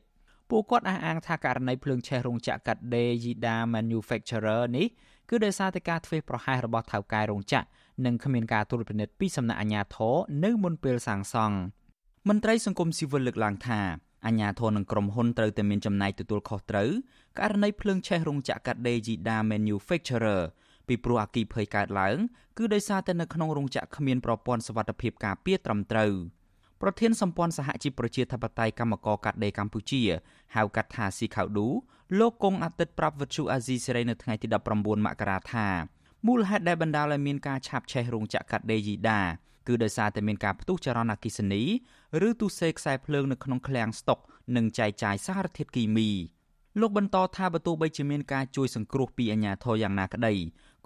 [0.50, 4.88] ពួកគាត់អះអាងថាករណីភ្លើងឆេះរោងចក្រកាត់ដេរ Yida Manufacturer នេះ
[5.30, 7.66] គឺដោយសារតែការធ្វេសប្រហែសរបស់ថៅកែរោងចក្រ
[8.06, 11.58] និងគ្មានការត្រួតពិនិត្យពីសំណាក់អាជ្ញាធរនៅមុនពេលសាងសង់
[12.28, 13.80] មន្ត្រីសង្គមស៊ីវិលលើកឡើងថា
[14.26, 16.90] អាជ្ញាធរនិងក្រុមហ៊ុនត្រូវតែមានចំណាយទទួលខុសត្រូវ
[17.40, 20.42] ករណីភ្លើងឆេះរោងចក្រកាត់ដេរ Yida Manufacturer
[20.88, 22.18] ពីព្រោះអគិភ័យកើតឡើង
[22.58, 26.12] គឺដោយសារតែនៅក្នុងរោងចក្រគ្មានប្រព័ន្ធសុវត្ថិភាពការពារត្រឹមត្រូវ
[26.82, 30.02] ប្រធានសម្ព័ន្ធសហជីពប្រជាធិបតេយ្យកម្មករកាត់ដេរកម្ពុជា
[30.56, 31.68] ហៅកាត់ថាស៊ីខៅឌូ
[32.20, 35.68] លោកកុងអាទិត្យប្រាប់វិទ្យុអាស៊ីសេរីនៅថ្ងៃទី19មករាថា
[36.28, 39.22] មូលហេតុដែលបណ្ដាលឲ្យមានការឆាបឆេះរោងចក្រកាត់ដេរយីដា
[39.68, 41.64] គឺដោយសារតែមានការផ្ទុះចរន្តអគ្គិសនី
[42.28, 44.20] ឬទុសេខ្សែភ្លើងនៅក្នុងឃ្លាំងស្តុក
[44.56, 46.10] និងចែកចាយសារធាតុគីមី
[46.80, 50.34] លោកបន្តថាបើទោះបីជាមានការជួយសង្គ្រោះពីអាជ្ញាធរយ៉ាងណាក្តី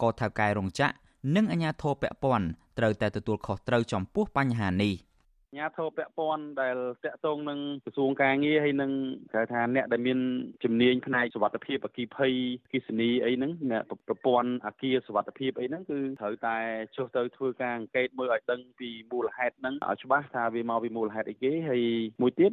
[0.02, 0.94] ក៏ថៅកែរោងចក្រ
[1.36, 4.94] និងអាជ្ញាធរពាក់ព័ន្ធត្រូវតែទទួលខុសត្រូវចំពោះបញ្ហានេះ។
[5.60, 8.92] ញាធរពពាន់ដែលតកតងនឹងក្រសួងការងារហើយនឹង
[9.34, 10.20] គេថាអ្នកដែលមាន
[10.64, 12.34] ជំនាញផ្នែកសុវត្ថិភាពអគិភ័យ
[12.74, 16.58] គិសនីអីហ្នឹងអ្នកប្រព័ន្ធអាគារសុវត្ថិភាពអីហ្នឹងគឺត្រូវតែ
[16.96, 21.84] ចុះទៅធ្វើការអង្កេតមើលឲ្យដឹងពីមូលហេតុហ្នឹងឲ្យច្បាស់ថាវាមកពីមូលហេតុអីគេហើយ
[22.22, 22.52] មួយទៀត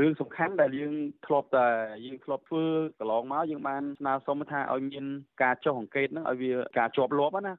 [0.00, 0.94] រឿងសំខាន់ដែលយើង
[1.26, 1.68] ធ្លាប់តែ
[2.06, 2.64] យើងធ្លាប់ធ្វើ
[2.98, 5.04] កន្លងមកយើងបានស្នើសុំថាឲ្យមាន
[5.42, 7.54] ការចុះអង្កេតហ្នឹងឲ្យវាការជាប់លាប់ណា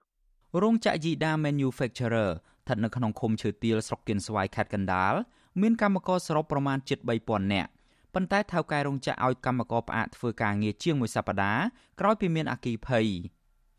[0.62, 2.32] រោងចក្រ Yida Manufacturer
[2.68, 5.14] ស្ថិតនៅក្នុងឃុំឈើទាលស្រុកគៀនស្វាយខេត្តកណ្ដាល
[5.62, 7.70] មានកម្មករសរុបប្រមាណជិត3000នាក់
[8.14, 11.64] ប៉ុន្តែថៅកែរោងចក្រឲ្យកម្មករផ្អាកធ្វើការងារជាងមួយសប្តាហ៍
[12.00, 13.08] ក្រោយពីមានអគីភ័យ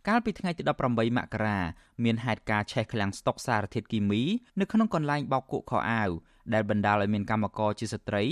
[0.09, 1.59] កាលពីថ្ងៃទី18មករា
[2.05, 4.23] មានហេតុការណ៍ឆេះឃ្លាំងស្តុកសារធាតុគីមី
[4.61, 6.11] នៅក្នុងកន្លែងបោកគក់ខោអាវ
[6.55, 8.25] ដែលបណ្ដាលឲ្យមានកម្មករជាស្ត្រី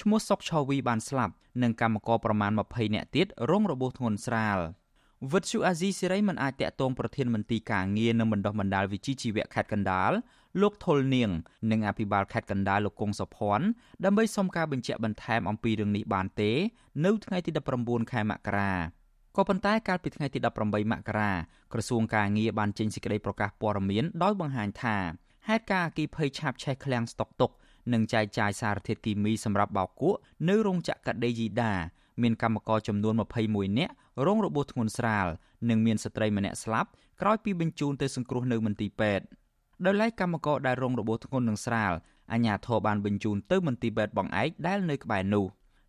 [0.00, 4.58] ឈ្មោះសុកឆូវីបានស្លាប់និងកម្មករប្រមាណ20នាក់ទៀតរងរបួសធ្ងន់ស្រាល។
[5.30, 10.12] វិទ្យុអាស៊ីសេរីមិនអាចតាក់ទងប្រធានមន្ទីរការងារនិងបណ្ដុះបណ្ដាលវិជ្ជាជីវៈខេត្តកណ្ដាល
[10.60, 11.30] លោកថុលនាង
[11.70, 13.66] និងអភិបាលខេត្តកណ្ដាលលោកគង់សុភ័ណ្ឌ
[14.04, 16.50] ដើម្បីសុំការបញ្ជាក់បន្ថែមអំពីរឿងនេះបានទេ
[17.04, 18.72] នៅថ្ងៃទី19ខែមករា
[19.36, 21.32] ក៏ប៉ុន្តែកាលពីថ្ងៃទី18មករា
[21.72, 24.96] ក្រសួងការងារបានចេញសេចក្តីប្រកាសព័ត៌មានដោយបង្ហាញថា
[25.48, 27.50] ហេតុការណ៍អគិភ័យឆាបឆេះឃ្លាំងស្តុកទុក
[27.92, 31.74] និងចែកចាយសារធាតុគីមីសម្រាប់បោកគក់នៅរោងចក្រកាត់ដេរយីដា
[32.22, 33.14] មានកម្មករចំនួន
[33.46, 33.94] 21នាក់
[34.26, 35.26] រងរបួសធ្ងន់ស្រាល
[35.68, 39.24] និងមានស្ត្រីម្នាក់ស្លាប់ក្រោយពីបញ្ជូនទៅសង្គ្រោះនៅមន្ទីរពេទ្យ
[39.84, 41.92] ដោយឡែកកម្មករដែលរងរបួសធ្ងន់និងស្រាល
[42.32, 45.44] អាជ្ញាធរបានបញ្ជូនទៅមន្ទីរពេទ្យបងឯកដែលនៅក្បែរនោះ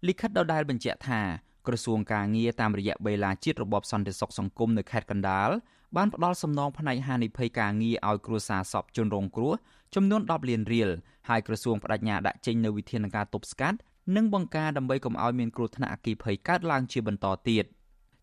[0.07, 1.21] លិខិតដដែលបញ្ជាក់ថា
[1.67, 5.49] ក្រសួងការងារតាមរយៈបេឡាជាតិរបបសន្តិសុខសង្គមនៅខេត្តកណ្ដាល
[5.97, 9.53] បានផ្ដល់សំណងផ្នែកហានិភ័យការងារឲ្យគ្រួសារសពជនរងគ្រោះ
[9.95, 10.89] ចំនួន10លានរៀល
[11.29, 13.77] ហើយក្រសួងបដិញ្ញាដាក់ចេញនូវវិធានការទប់ស្កាត់
[14.15, 17.65] និងបង្ការដើម្បីកុំឲ្យមានគ្រោះថ្នាក់អគ្គិភ័យកើតឡើងជាបន្តទៀត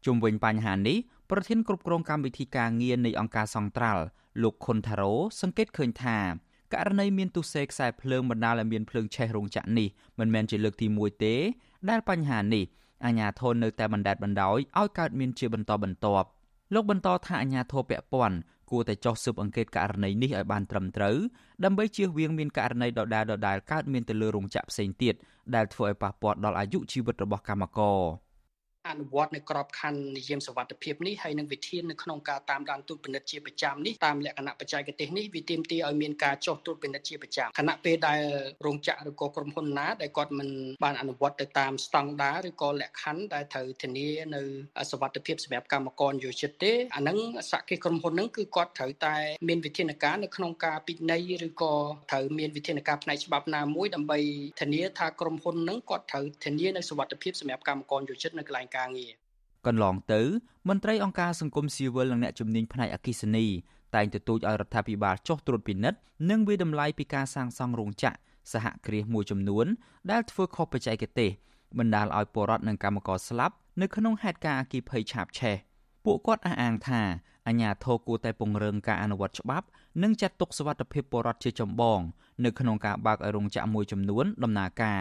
[0.04, 0.98] ជុំវិញបញ្ហានេះ
[1.30, 4.04] ប្រធានគ្រប់គ្រងកម្មវិធីការងារនៃអង្គការសង្ត្រាល់
[4.42, 6.18] លោកខុនថារ៉ូសង្កេតឃើញថា
[6.74, 11.34] ករណីមានទុសេខ្សែភ្លើងបណ្ដាលឲ្យមានភ្លើងឆេះរោងចក្រនេះមិនមែនជាលើកទី1ទេ
[11.90, 12.64] ដែលបញ្ហានេះ
[13.04, 16.28] អាជ្ញាធរនៅតែបណ្ដេតបណ្ដោយឲ្យកើតមានជាបន្តបន្ទាប់
[16.74, 18.36] លោកបន្តថាអាជ្ញាធរពាក់ព័ន្ធ
[18.70, 21.16] គួរតែចោះស៊ើបអង្កេតករណីនេះឲ្យបានត្រឹមត្រូវ
[21.64, 25.14] ដើម្បីជៀសវាងមានករណីដដែលៗកើតមានទៅលើរោងចក្រផ្សេងទៀត
[25.54, 28.00] ដែលធ្វើឲ្យប៉ះពាល់ដល់អាយុជីវិតរបស់កម្មករ។
[28.88, 38.20] អនុវត្តនៅក្របខ័ណ្ឌនិយមសវត្ថភាពនេះហើយនឹងវិធាននៅក្នុងការតាមដានទូតពិនិត្យជាប្រចាំនេះតាមលក្ខណៈបច្ចេកទេសនេះវាទាមទារឲ្យមានការចុះទូតពិនិត្យជាប្រចាំខណៈពេលដែល
[38.66, 40.48] រោងចក្រឬក៏ក្រុមហ៊ុនណាដែលគាត់មិន
[40.84, 44.42] បានអនុវត្តទៅតាមស្តង់ដារឬក៏លក្ខខណ្ឌដែលត្រូវធានានៅ
[44.90, 47.18] សវត្ថភាពសម្រាប់កម្មករយោជិតទេអានឹង
[47.50, 49.16] សហគមន៍ក្រុមហ៊ុនហ្នឹងគឺគាត់ត្រូវតែ
[49.48, 51.74] មានវិធានការនៅក្នុងការពិន័យឬក៏
[52.10, 54.18] ត្រូវមានវិធានការផ្នែកច្បាប់ណាមួយដើម្បី
[54.60, 59.12] ធានាថាក្រុមហ៊ុនហ្នឹងគាត់ត្រូវធានានៅសវត្ថភាពសម្រាប់កម្មករយោជិតនៅកន្លែងការងារ
[59.66, 60.22] កន្លងទៅ
[60.68, 63.46] មន្ត្រីអង្គការសង្គមស៊ីវិលនិងអ្នកជំនាញផ្នែកអគិសនី
[63.94, 65.98] តែងទទូចឲ្យរដ្ឋាភិបាលចុះត្រួតពិនិត្យ
[66.30, 68.16] និងវិតម្លៃពីការសាងសង់រោងចក្រ
[68.52, 69.66] សហគ្រាសមួយចំនួន
[70.10, 71.30] ដែលធ្វើខុសបច្ចេកទេស
[71.78, 75.56] បណ្ដាលឲ្យពលរដ្ឋនិងកម្មករស្លាប់នៅក្នុងហេតុការណ៍អគិភ័យឆាបឆេះ
[76.04, 77.02] ពួកគាត់អះអាងថា
[77.46, 79.66] អាជ្ញាធរគួរតែពង្រឹងការអនុវត្តច្បាប់
[80.02, 82.00] និងចាត់ទុកសុវត្ថិភាពពលរដ្ឋជាចម្បង
[82.44, 85.00] នៅក្នុងការបើកឲ្យរោងចក្រមួយចំនួនដំណើរការ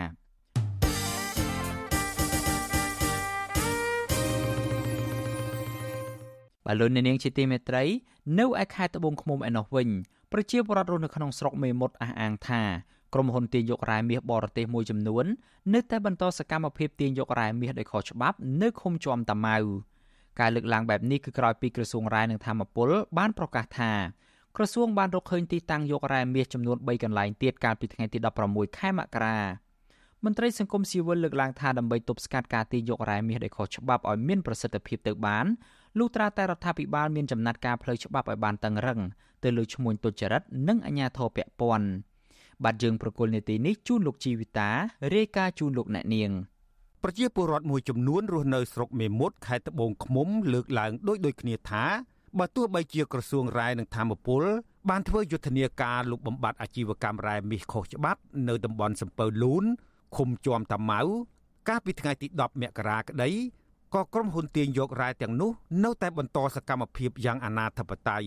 [6.69, 7.83] បលូននាងជាទីមេត្រី
[8.39, 9.89] នៅឯខេត្តត្បូងឃ្មុំឯណោះវិញ
[10.31, 12.61] ប្រជាពលរដ្ឋរស់នៅក្នុងស្រុកមេមត់អះអាងថា
[13.13, 15.25] ក្រុមហ៊ុនទាញយករ៉ែមាសបរទេសមួយចំនួន
[15.73, 19.57] នៅតែបន្តសកម្មភាពទាញយករ៉ែមាសដោយខុសច្បាប់នៅឃុំជាំតាម៉ៅ
[20.39, 23.91] ការលើកឡើងបែបនេះគឺក្រោយពីក្រសួងរ៉ែនិងធម្មពលបានប្រកាសថា
[24.55, 29.39] ក្រសួងបានរកឃើញទីតាំងយករ៉ែមាសចំនួន3កន្លែងទៀតកាលពីថ្ងៃទី16ខែមករា
[30.25, 35.45] មន្ត្រីសង្គមស៊ីវិលលើកឡើងថាដើម្បីទប់ស្កាត់ការទាញយករ៉ែមាសដោយខុសច្បាប់ឲ្យមានប្រសិទ្ធភាពទៅបាន
[35.99, 38.99] លុះត្រាតែរដ្ឋាភិបាលមានចំណាត់ការផ្លូវច្បាប់ឲ្យបានតឹងរឹង
[39.43, 41.87] ទៅលើឈ្មួញទុច្ចរិតនិងអាជ្ញាធរពាក់ព័ន្ធ
[42.63, 44.69] បាទយើងប្រកុលនេតិនេះជូនលោកជីវិតា
[45.15, 46.31] រាយការណ៍ជូនលោកអ្នកនាង
[47.03, 51.85] ប្រជាពលរដ្ឋមួយចំនួនរស់នៅស្រុកមេមត់ខេត្តត្បូងឃ្មុំលើកឡើងដូចដូចគ្នាថា
[52.39, 54.43] បើទោះបីជាក្រសួងរ៉ែនិងធម្មពល
[54.89, 59.63] បានធ្វើយុទ្ធនាការលុបបំបាត់អាជីវកម្មរ៉ែមាសខុសច្បាប់នៅតំបន់សំពៅលូន
[60.15, 61.01] ឃុំជាំតាម៉ៅ
[61.69, 63.29] កាលពីថ្ងៃទី10មករាក្តី
[63.93, 65.51] ក៏ក្រុមហ៊ុនទាញយករ៉ែទាំងនោះ
[65.83, 68.23] នៅតែបន្តសកម្មភាពយ៉ាងអនាធបត័យ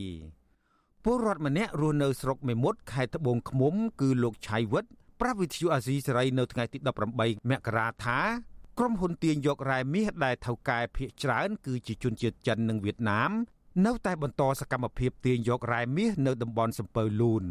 [1.04, 4.84] ពលរដ្ឋម្នាក់រស់នៅស្រុកមេមត់ខេត្តត្បូងឃ្មុំ គឺលោកឆៃវិត
[5.20, 6.78] ប្រាប់វិទ្យុអាស៊ីសេរីនៅថ្ងៃទី
[7.14, 8.20] 18មករាថា
[8.78, 13.30] ក្រុមហ៊ុនទាញយករ៉ែមាសដែលថៅកែភៀកច្រើន គឺជាជនជាតិចិននិងវៀតណាម
[13.86, 17.44] នៅតែបន្តសកម្មភាពទាញយករ៉ែមាសនៅតំបន់សំពៅលូន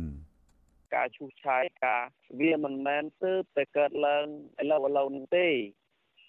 [0.96, 2.04] ការឈូសឆាយការ
[2.40, 4.26] វាមិនមែនទើបតែកើតឡើង
[4.62, 5.48] ឥឡូវឥឡូវនេះទេ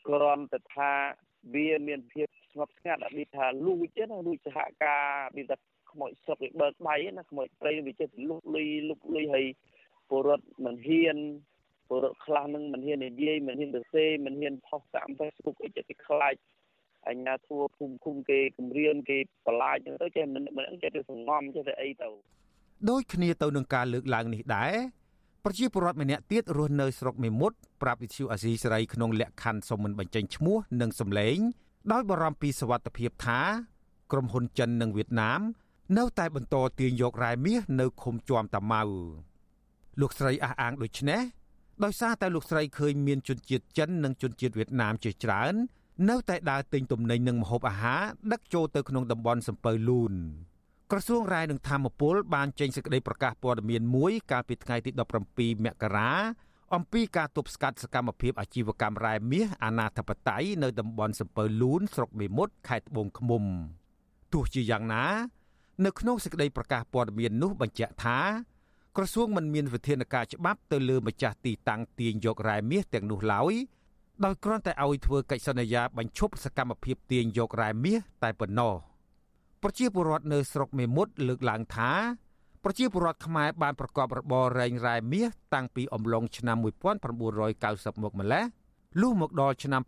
[0.06, 0.92] គ្រាន់តែថា
[1.54, 5.04] វាមានភាពស្ងប់ស្ងាត់អត់មានថាលួចទេណាលួចសហការ
[5.36, 5.56] មានតែ
[5.90, 9.46] ខ្មោចស្រុកវាបើកដៃណាខ្មោចព្រៃវាចិត្តលុកលុយលុកលុយហើយ
[10.08, 11.18] ពលរដ្ឋមិនហ៊ាន
[11.88, 16.34] ពលរដ្ឋខ្លះនឹងមិនហ៊ាននិយាយមិនហ៊ានទៅសេមិនហ៊ានផុសតាម Facebook អីចិត្តខ្លាច
[17.08, 22.08] អញ្ញាធัวភូមិឃុំគេគម្រាមគេបន្លាចទៅចេះមិនមិនចេះទៅសងំចេះទៅអីទៅ
[22.90, 24.74] ដូចគ្នាទៅនឹងការលើកឡើងនេះដែរ
[25.46, 31.38] ប្រជាពលរដ្ឋម្នាក់ទៀតរស់នៅស្រុកមេមត់ប្រាប់វិទ្យុអាស៊ីសេរីក្នុងលក្ខខណ្ឌសុំមិនបញ្ចេញឈ្មោះនិងសម្លេង
[31.92, 33.40] ដោយបារម្ភពីសវត្ថិភាពថា
[34.12, 35.40] ក្រុមហ៊ុនចិននិងវៀតណាម
[35.98, 38.82] នៅតែបន្តទាញយករ៉ែមាសនៅឃុំជាំតាម៉ៅ
[40.00, 41.20] លោកស្រីអះអាងដូចនេះ
[41.84, 45.54] ដោយសារតែលោកស្រីឃើញមានជនជាតិចិននិងជនជាតិវៀតណាមជាច្រើន
[46.10, 48.02] នៅតែដើរទិញទំនិញនិងម្ហូបអាហារ
[48.32, 50.14] ដឹកចូលទៅក្នុងតំបន់សំពៅលូន
[50.94, 54.90] ក្រសួងរាយនឹងធម្មពលបានចេញសេចក្តីប្រកាសព័ត៌មានមួយកាលពីថ្ងៃទី
[55.28, 56.10] 17មករា
[56.74, 63.44] អំពីការទប់ស្កាត់សកម្មភាពអាជីវកម្មរ៉ែមាសអាណាធិបតេយ្យនៅតំបន់សំពៅលូនស្រុកមេមត់ខេត្តត្បូងឃ្មុំ
[64.32, 65.04] ទោះជាយ៉ាងណា
[65.84, 68.18] នៅក្នុងសេចក្តីប្រកាសព័ត៌មាននោះបញ្ជាក់ថា
[68.96, 73.54] ក្រសួងមិនមានវិធានការច្បាប់ទៅលើម្ចាស់ទីតាំងទាញយករ៉ែមាសទាំងនោះឡើយ
[74.24, 78.91] ដោយគ្រាន់តែឲ្យធ្វើកិច្ចសន្យាបញ្ឈប់សកម្មភាពទាញយករ៉ែមាសតែប៉ុណ្ណោះ
[79.62, 81.92] ប្រជាពលរដ្ឋនៅស្រុកមេមត់លើកឡើងថា
[82.64, 88.44] ប្រជាពលរដ្ឋខ្មែរបានប្រកបរបររែងរ៉ែមាសតាំងពីអំឡុងឆ្នាំ1990មកម្ល៉េះ
[89.00, 89.82] លុះមកដល់ឆ្នាំ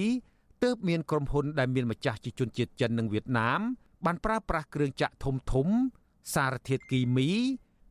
[0.00, 3.60] 2017ទើបមានក្រុមហ៊ុនដែលមានម្ចាស់ជាជនជាតិចិននិងវៀតណាម
[4.04, 5.68] បានប្រើប្រាស់គ្រឿងចាក់ធំធំ
[6.34, 7.28] សារធាតុគីមី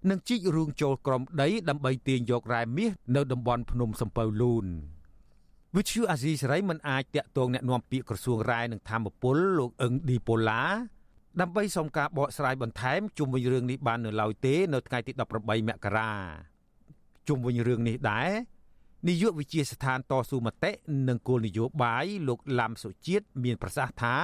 [0.09, 4.65] និងជីករូងចូលក្រំដីដើម្បីទាញយករ៉ែមាសនៅតំបន់ភ្នំសំពៅលូន
[5.76, 10.62] វិទ្យុអាស៊ីសេរីមិនអាចតាក់ទងแนะនាំពាក្យក្រសួងរាយនឹងធម្មពលលោកអឹងឌីប៉ូឡា
[11.40, 16.10] ដើម្បីសុំការបកស្រាយបន្ថែមជុំវិញរឿងនេះបាននៅឡើយទេនៅថ្ងៃទី18មករា
[17.28, 18.30] ជុំវិញរឿងនេះដែរ
[19.08, 20.70] នាយកវិជាស្ថានតស៊ូមតិ
[21.08, 24.16] និងគោលនយោបាយលោកឡាំសុជាតិមានប្រសាសន៍ថា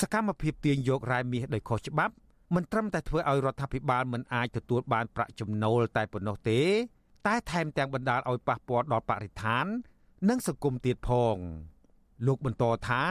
[0.00, 2.14] សកម្មភាពទាញយករ៉ែមាសដោយខុសច្បាប់
[2.54, 6.60] មិនត្រឹមតែធ្វើឲ្យរដ្ឋាភិបាលមិនអាចទទួលបានប្រាក់ចំណូលតែប៉ុណ្ណោះទេ
[7.26, 9.66] តែថែមទាំងបណ្ដាលឲ្យប៉ះពាល់ដល់បរិស្ថាន
[10.29, 11.37] និងសង្គមទៀតផង
[12.25, 13.03] លោកបន្តថា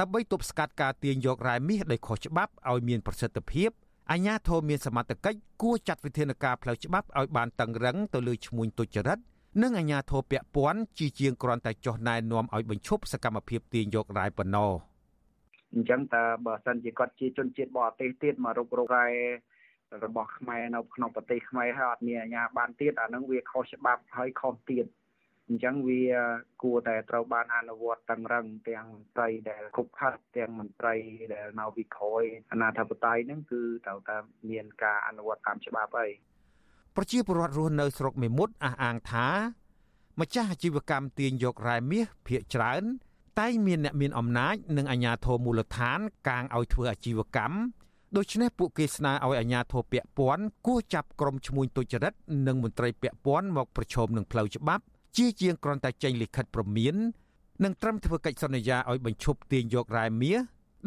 [0.00, 3.70] ដើម្បីទប់ស្កាត់ការទាញយករ៉ែមាសដោយខុសច្បាប់ឲ្យមានប្រសិទ្ធភាព
[4.10, 9.18] អាជ្ញាធរមានសមត្ថកិច្ចគួរចាត់វិធានការផ្លូវច្បាប់ឲ្យបានតឹងរឹងទៅលើឈ្មួញទុច្ចរិត
[9.62, 14.72] និងអាជ្ញាធរពាក់ព័ន្ធជាជាងគ្រាន់តែចោះណែនាំឲ្យបញ្ឈប់សកម្មភាពទាញយករ៉ែប៉ុណ្ណោះ
[15.74, 19.06] អញ្ចឹងតើបើសិនជាគាត់ជាជនជាតិបរទេសទៀតមករុករករ៉ែ
[20.04, 24.86] របស់ខ្មែរនៅក្នុងប្រទេសខ្មែរហើយអត់មានអាជ្ញាបានទៀតអានឹងវាខុសច្បាប់ហើយខុសទៀត
[25.48, 26.02] អញ្ចឹងវា
[26.62, 30.94] គួរតែត្រូវបានអនុវត្តតឹងរឹងទាំងមន្ត្រីដែលគ្រប់ខិតទាំងមន្ត្រី
[31.34, 34.16] ដែលនៅវិក្រយអាណាធិបតេយ្យហ្នឹងគឺត្រូវតែ
[34.50, 36.12] មានការអនុវត្តតាមច្បាប់ហើយ
[36.96, 39.28] ប្រជាពលរដ្ឋរស់នៅស្រុកមេមត់អះអាងថា
[40.20, 42.84] ម្ចាស់អាជីវកម្មទាញយករ៉ែមាសភ ieck ច្រើន
[43.40, 47.56] តែមានអ្នកមានអំណាចនិងអាជ្ញាធរមូលដ្ឋាន កាងឲ្យធ្វើអាជីវកម្ម
[48.16, 52.12] ដូច្នេះពួកគេស្នើឲ្យអាជ្ញាធរពាក់ព័ន្ធគួរចាប់ក្រុមឈ្មួញទុច្ចរិត
[52.46, 54.84] និងមន្ត្រីពាក់ព័ន្ធមកប្រឈមនឹងផ្លូវច្បាប់
[55.16, 56.94] ជាជាងគ្រាន់តែចេញលិខិតព្រមាន
[57.64, 60.38] និងត្រឹមធ្វើកិច្ចសន្យាឲ្យបញ្ឈប់ទាញយករ៉ែមាស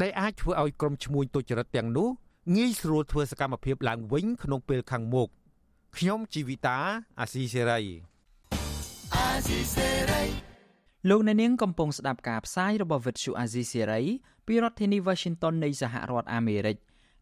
[0.02, 2.10] ដែលអាចធ្វើឲ្យក្រុមឈ្មួញទុច្ចរិតទាំងនោះ
[2.58, 5.30] ងាយស្រួលធ្វើសកម្មភាពឡើងវិញក្នុងពេលខាងមុខ
[5.98, 6.78] ខ្ញុំជីវិតា
[7.20, 7.82] អាស៊ីសេរី
[9.16, 10.24] អាស៊ីសេរី
[11.10, 14.06] លោកអ្នកនាងកំពុងស្ដាប់ការផ្សាយរបស់ Vuthu Azizi Serai
[14.48, 16.78] ពីរដ្ឋធានី Washington នៃសហរដ្ឋអាមេរិក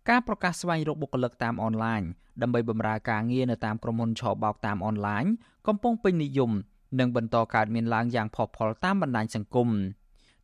[0.09, 2.01] ការប្រកាសស្វែងរកបុគ្គលិកតាមអនឡាញ
[2.41, 5.25] ដើម្បីបម្រើការងារនៅតាមក្រុមហ៊ុនឆបោកតាមអនឡាញ
[5.67, 6.51] កំពុងពេញនិយម
[6.99, 9.69] និងបន្តកើតមានឡើងយ៉ាងផុសផុលតាមបណ្ដាញសង្គម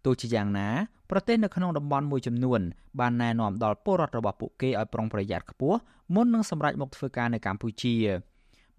[0.05, 0.69] ទោះជាយ៉ាងណា
[1.11, 2.61] ប្រទេសនៅក្នុងតំបន់មួយចំនួន
[2.99, 5.77] បានណែនាំដល់ពលរដ្ឋរបស់ពួកគេឲ្យប្រុងប្រយ័ត្នខ្ពស់
[6.13, 7.95] មុននឹងសម្រេចមកធ្វើការនៅកម្ពុជា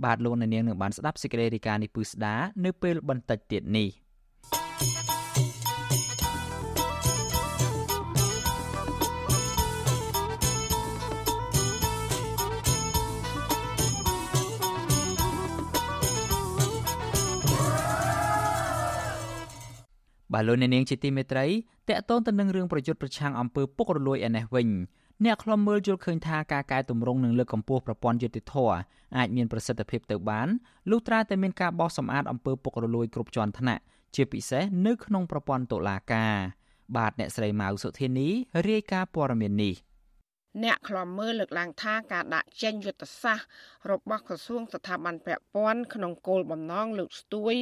[0.05, 3.88] បាទលោកអ្នកនាងនឹងបានស្ដាប់សេចក្តីរាយការណ៍នេះពឺស្ដានៅពេលបន្តិចទៀតនេះ។
[20.33, 21.47] បាទលោកអ្នកនាងជាទីមេត្រី
[21.88, 24.68] តកតងទៅនឹងរឿងប្រយុទ្ធប្រឆាំងអំពើពុករលួយឯនេះវិញ
[25.25, 28.55] អ្នកខ្លំមើលយល់ឃើញថាការកែតម្រង់និងលើកកម្ពស់ប្រព័ន្ធយុតិធធ
[29.16, 30.49] អាចមានប្រសិទ្ធភាពទៅបាន
[30.90, 33.83] លុះត្រាតែមានការបោះសម្អាតអំពើពុករលួយគ្រប់ជាន់ថ្នាក់
[34.14, 36.35] ជាពិសេសនៅក្នុងប្រព័ន្ធតុលាការ
[36.97, 38.29] បាទអ្នកស្រីម៉ៅសុធានី
[38.68, 39.75] រាយការណ៍ព័ត៌មាននេះ។
[40.65, 43.47] អ្នកខ្លំមើលលើកឡើងថាការដាក់ចេញយុទ្ធសាស្ត្រ
[43.91, 47.55] របស់ក្រសួងស្ថាប័នពាក់ព័ន្ធក្នុងគោលបំណងលើកស្ទួយ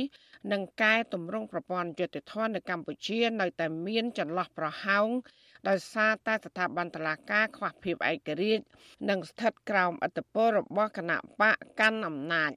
[0.52, 5.08] និងកែតម្រង់ប្រព័ន្ធយុត្តិធម៌នៅកម្ពុជា នៅតែមានចន្លោះប្រហោង
[5.68, 8.64] ដោយសារតែស្ថាប័នតុលាការខ្វះភាពឯករាជ្យ
[9.08, 12.52] និងស្ថិតក្រោមឥទ្ធិពលរបស់គណៈបកកាន់អំណាច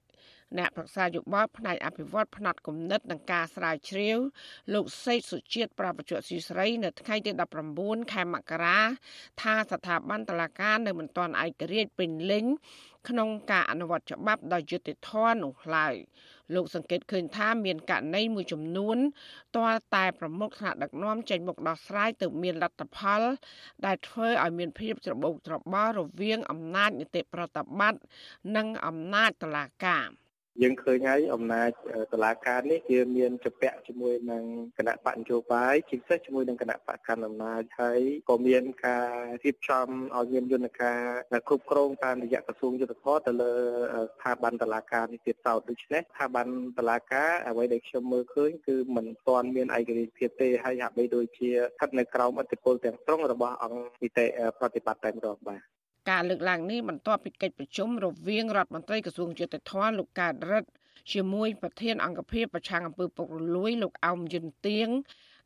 [0.58, 4.18] អ្នកប្រឹក្សាយោបល់ផ្នែកអភិវឌ្ឍផ្នែកគំនិតនិងការស្រាវជ្រាវ
[4.74, 7.32] លោកសេកសុជាតិប្រពន្ធស៊ីស្រី នៅថ្ងៃទី
[7.72, 8.80] 19ខែមករា
[9.42, 12.46] ថាស្ថាប័នតុលាការនៅមិនទាន់ឯករាជ្យពេញលេញ
[13.10, 15.96] ក្នុងការអនុវត្តច្បាប់ដោយយុត្តិធម៌នោះឡើយ
[16.56, 18.98] លោកសង្កេតឃើញថាមានករណីមួយចំនួន
[19.56, 23.22] ទាល់តែប្រមុខថ្នាក់ដឹកនាំចេញមុខដោះស្រាយទៅមានលទ្ធផល
[23.86, 28.00] ដែលធ្វើឲ្យមានភាពច្របូកច្របល់រវាងអំណាចនីតិប្រតិបត្តិ
[28.56, 30.08] និងអំណាចតុលាការ។
[30.62, 31.70] យើងឃើញហើយអំណាច
[32.14, 34.44] តឡាការនេះវាមានចំពាក់ជាមួយនឹង
[34.78, 39.10] គណៈបកនយោបាយជាពិសេសជាមួយនឹងគណៈបកកណ្ដាលអំណាចហើយក៏មានការ
[39.44, 41.00] រៀបចំឲ្យមានយន្តការ
[41.48, 43.54] គ្រប់គ្រងតាមរយៈក្រសួងយុទ្ធភ័ពទៅលើ
[44.14, 54.26] ស្ថាប័នតឡាការនេះទៀតសោតដូច្នេះស្ថាប័នតឡាការអ្វីដែលខ្ញុំមើលឃើញគឺមិនទាន់មានឯករាជ្យភាពទេហើយហាក់បីដូចជាស្ថិតនៅក្រោមឥទ្ធិពលទាំងស្រុងរបស់អង្គនីតិ
[54.60, 55.62] ប្រតិបត្តិតែម្ដងបាទ
[56.10, 60.70] ការលើកឡើងនេះបន្ទាប់ពីកិច្ចប្រជុំរវាងរដ្ឋមន្ត្រីក្រសួងយុទ្ធភ័ពលោកកើតរិទ្ធ
[61.12, 64.90] ជាមួយប្រធានអង្គភិបប្រឆាំងអំពើពុករលួយលោកអោមយុនទៀង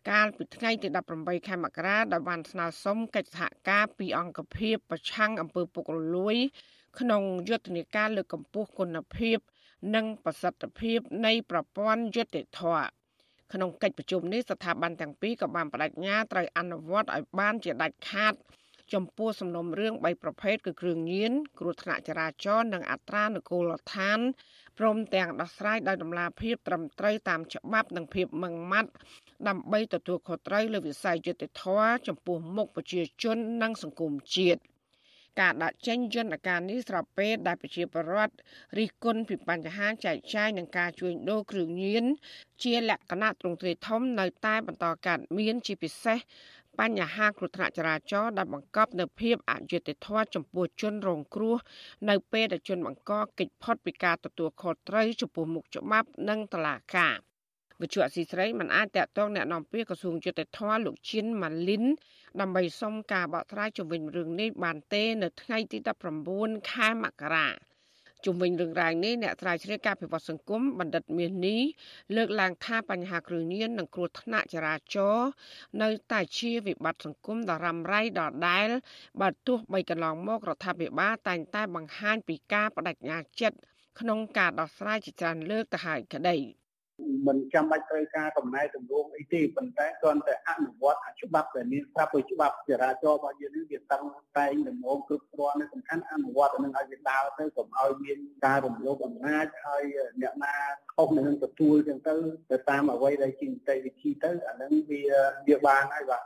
[0.09, 6.35] កាលពីថ្ងៃទី18ខែមករាដែលបានស្នើសុំកិច្ចសហការពីអង្គភិបប្រឆាំងអំពើពុករលួយ
[6.99, 9.37] ក្នុងយុទ្ធនាការលើកកម្ពស់គុណភាព
[9.95, 12.87] និងប្រសិទ្ធភាពនៃប្រព័ន្ធយុត្តិធម៌
[13.53, 18.33] ក្នុងកិច្ចប្រជុំនេះស្ថាប័នទាំងពីរក៏បានបដិញ្ញាត្រូវអនុវត្តឲ្យបានជាដាច់ខាត
[18.93, 24.19] ចំពោះសំណុំរឿង3ប្រភេទគឺគ្រឿងញៀនគ្រោះថ្នាក់ចរាចរណ៍និងអត្រានុកូលដ្ឋាន
[24.79, 28.91] ព្រមទាំងដោះស្រាយដោយដំណាភាពត្រឹមត្រូវតាមច្បាប់និងភាពម៉ឺងម៉ាត់
[29.47, 31.63] ដើម្បីទទួលខុសត្រូវលើវិស័យយុតិធធ
[32.07, 34.61] ចំពោះមុខប្រជាជននិងសង្គមជាតិ
[35.39, 38.35] ការដាក់ចេញយន្តការនេះស្របពេលដែលប្រជាពលរដ្ឋ
[38.77, 42.05] រិះគន់ពីបញ្ហាចែកចាយនិងការជួញដូរគ្រឿងញៀន
[42.63, 46.19] ជាលក្ខណៈទ្រង់ទ្រាយធំនៅតែបន្តកើតមានជាពិសេស
[46.78, 51.56] បញ្ហាគ្រោះថ្នាក់ចរាចរណ៍ដែលបង្កប់នូវភាពអយុត្តិធម៌ចំពោះជនរងគ្រោះ
[52.08, 57.14] នៅពេលដែលជនបង្កកិច្ចផុតពីការទទួលខុសត្រូវចំពោះមុខច្បាប់និងតុលាការ
[57.80, 61.84] វិទ្យុអសីស្រីមិនអាចតកតងแนะនាំពាក្យក្រសួងយុតិធម៌លោកជិនម៉ាលីន
[62.40, 65.78] ដើម្បីសុំការបកស្រាយជំវិញរឿងនេះបានទេ នៅថ្ងៃទី
[66.24, 67.48] 19ខែមករា
[68.27, 71.61] ជុំវិញរឿងរ៉ាវនេះអ្នកស្រាវជ្រាវការពិវត្តសង្គមបណ្ឌិតមាសនេះ
[72.15, 75.29] លើកឡើងថាបញ្ហាគ្រឿងញៀននិងគ្រោះថ្នាក់ចរាចរណ៍
[75.81, 78.67] នៅតែជាវិបត្តិសង្គមដ៏រ៉ាំរ៉ៃដដែល
[79.21, 83.57] បើទោះបីកន្លងមករដ្ឋាភិបាលតែងតែបង្ហាញពីការបដិញ្ញាចិត្ត
[83.99, 86.37] ក្នុងការដោះស្រាយជាច្រើនលើកទៅហើយក្តី
[87.27, 94.03] មិនចាំបាច់ត្រូវការកំណែទម្រង់អីទេប៉ុន្តែគ្រាន់តែអនុវត្តច្បាប់ដែលមានស្រាប់ដោយច្បាប់ចរាចរណ៍របស់យើងនេះវាតឹង
[94.37, 99.83] តែងដំណងគ្រប់គ្រាន់សំខាន់អនុវត្តនឹងឲ្យវាដើរទៅកុំឲ្យមានការរំលោភអំណាចហើយ
[100.21, 100.55] អ្នកណា
[100.93, 102.13] ខុសនឹងទទួលចឹងទៅ
[102.51, 105.01] ទៅតាមអ្វីដែលជានីតិវិធីទៅអានឹងវា
[105.47, 106.23] វាបានហើយបាទ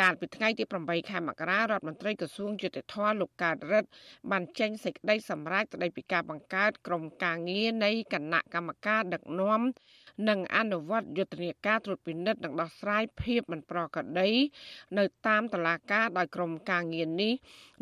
[0.00, 3.90] កាលពីថ្ងៃទី8ខែមករារដ្ឋមន្ត្រីក្រសួងយុតិធម៌លោកកើតរិទ្ធ
[4.30, 9.60] បានចេញសេចក្តីសម្រេចស្តីពីការបង្កើតក្រុមការងារនៃគណៈកម្មការដឹកនាំ
[10.28, 14.30] និងអនុវត្តយុទ្ធនាការត្រួតពិនិត្យនិងដោះស្រាយភាពមិនប្រក្រតី
[14.98, 17.32] នៅតាមតុលាការដោយក្រុមការងារនេះ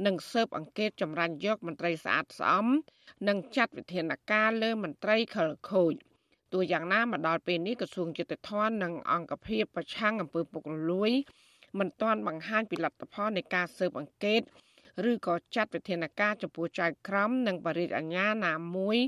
[0.06, 2.66] នឹងស៊ើបអង្កេតចម្រាញ់យកមន្ត្រីស្អាតស្អំ
[3.28, 5.94] និងចាត់វិធានការលើមន្ត្រីខលខូច
[6.52, 11.12] ទោះយ៉ាងណាមកដល់ពេលនេះក្រសួងយុតិធធននិងអង្គភាពប្រឆាំងអំពើពុករលួយ
[11.78, 14.42] មិនទាន់បង្ហាញពីលទ្ធផលនៃការស៊ើបអង្កេត
[15.10, 18.98] ឬក៏ចាត់វិធានការចំពោះចៅក្រមនិងបរិយាអាជ្ញាណាមួយ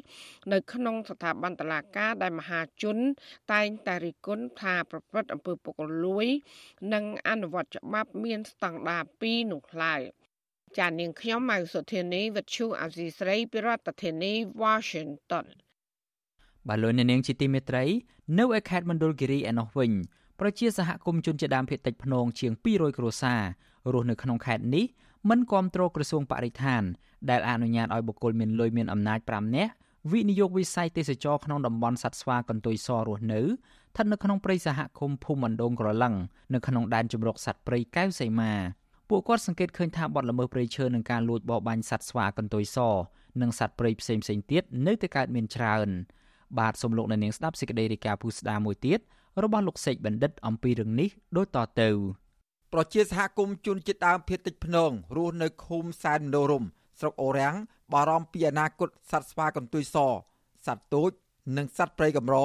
[0.52, 2.96] នៅក្នុងស្ថាប័នតុលាការដែលមហាជន
[3.52, 6.26] តែងតែរិះគន់ថាប្រព្រឹត្តអំពើពុករលួយ
[6.92, 10.00] និងអនុវត្តច្បាប់មានស្តង់ដារ2នោះឡើយ
[10.78, 15.46] ចាននាងខ្ញុំម៉ៅសុធានីវិទ្យុអាស៊ីស្រីពីរដ្ឋធានី Washington
[16.68, 17.84] បាទលោកនាងជាទីមេត្រី
[18.38, 19.92] នៅឯខេត្តមណ្ឌលគិរីឯណោះវិញ
[20.40, 23.42] ប្រជាសហគមន៍ជនជាដើមភាគតិចភ្នងជាង200គ្រួសារ
[23.92, 24.84] រស់នៅក្នុងខេត្តនេះ
[25.28, 26.82] មិនគ្រប់គ្រងក្រសួងបរិស្ថាន
[27.30, 29.72] ដែលអនុញ្ញាតឲ្យបុគ្គលមានលុយមានអំណាច5នាក់
[30.12, 36.14] វិនិយោគវិស័យទេសចរក្នុងតំបន់សត្វស្វាកន្ទុយសរស់នៅស្ថិតនៅក្នុងព្រៃសហគមន៍ភូមិអណ្ដូងក្រឡឹង
[36.54, 38.52] នៅក្នុងដែនជម្រកសត្វព្រៃកែវសីមា
[39.08, 42.78] ពួកគាត់សង្កេតឃើញថាបទល្មើសព្រៃឈើនិងការលួចបរបាញ់សត្វស្វាកន្ទុយស
[43.40, 45.88] និងសត្វព្រៃផ្សេងៗទៀតនៅតែកើតមានច្រើន
[46.58, 49.00] បាទសូមលោកអ្នកនាងស្ដាប់សេចក្តីរាយការណ៍ពុស្ដាមួយទៀត
[49.42, 51.90] របស់លោកសេកបណ្ឌិតអំពីរឿងនេះដូចតទៅ
[52.76, 56.64] ប្រជាសហគមន៍ជនជាតិដើមភាគតិចភ្នងរស់នៅឃុំសែនមនោរម
[57.00, 57.54] ស្រុកអូរាំង
[57.92, 59.96] បារម្ភពីអនាគតសត្វស្វាកន្ទុយស
[60.66, 61.10] សត្វតូច
[61.56, 62.37] និងសត្វព្រៃកម្រ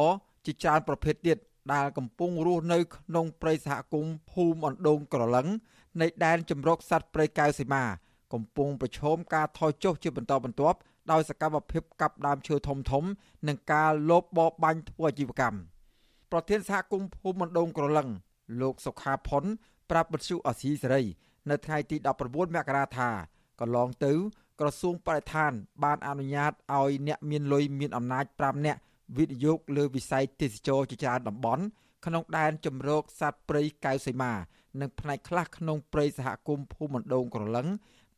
[0.46, 1.38] ជាច្រើនប្រភេទទៀត
[1.74, 5.48] ដែលកំពុងរស់នៅក្នុងព្រៃសហគមន៍ភូមិអណ្ដូងក្រឡឹង
[6.02, 7.84] នៃដែនជំរកសត្វព្រៃកៅសីមា
[8.34, 10.78] កំពុងប្រឈមការថយចុះជាបន្តបន្ទាប់
[11.12, 13.04] ដោយសកម្មភាពកាប់ដើមឈើធំធំ
[13.48, 15.58] និងការលបបបាញ់ធ្វើអាជីវកម្ម
[16.32, 18.10] ប្រធានសហគមន៍ភូមិមណ្ដូងក្រឡឹង
[18.62, 19.44] លោកសុខាផុន
[19.92, 21.04] ប្រាប់បទសុអសីសេរី
[21.50, 23.10] នៅថ្ងៃទី19មករាថា
[23.60, 24.14] កន្លងទៅ
[24.60, 25.52] ក្រសួងបរិស្ថាន
[25.84, 28.80] បានអនុញ្ញាតឲ្យអ្នកមានលុយមានអំណាច5នាក់
[29.18, 31.64] វិនិយោគលើវិស័យទេសចរជាច្រើនតំបន់
[32.06, 34.34] ក្នុងដែនជំរកសត្វព្រៃកៅសីមា
[34.80, 37.68] និងផ្នែកខ្លះក្នុងព្រៃសហគមន៍ភូមិមណ្ដូងក្រឡឹង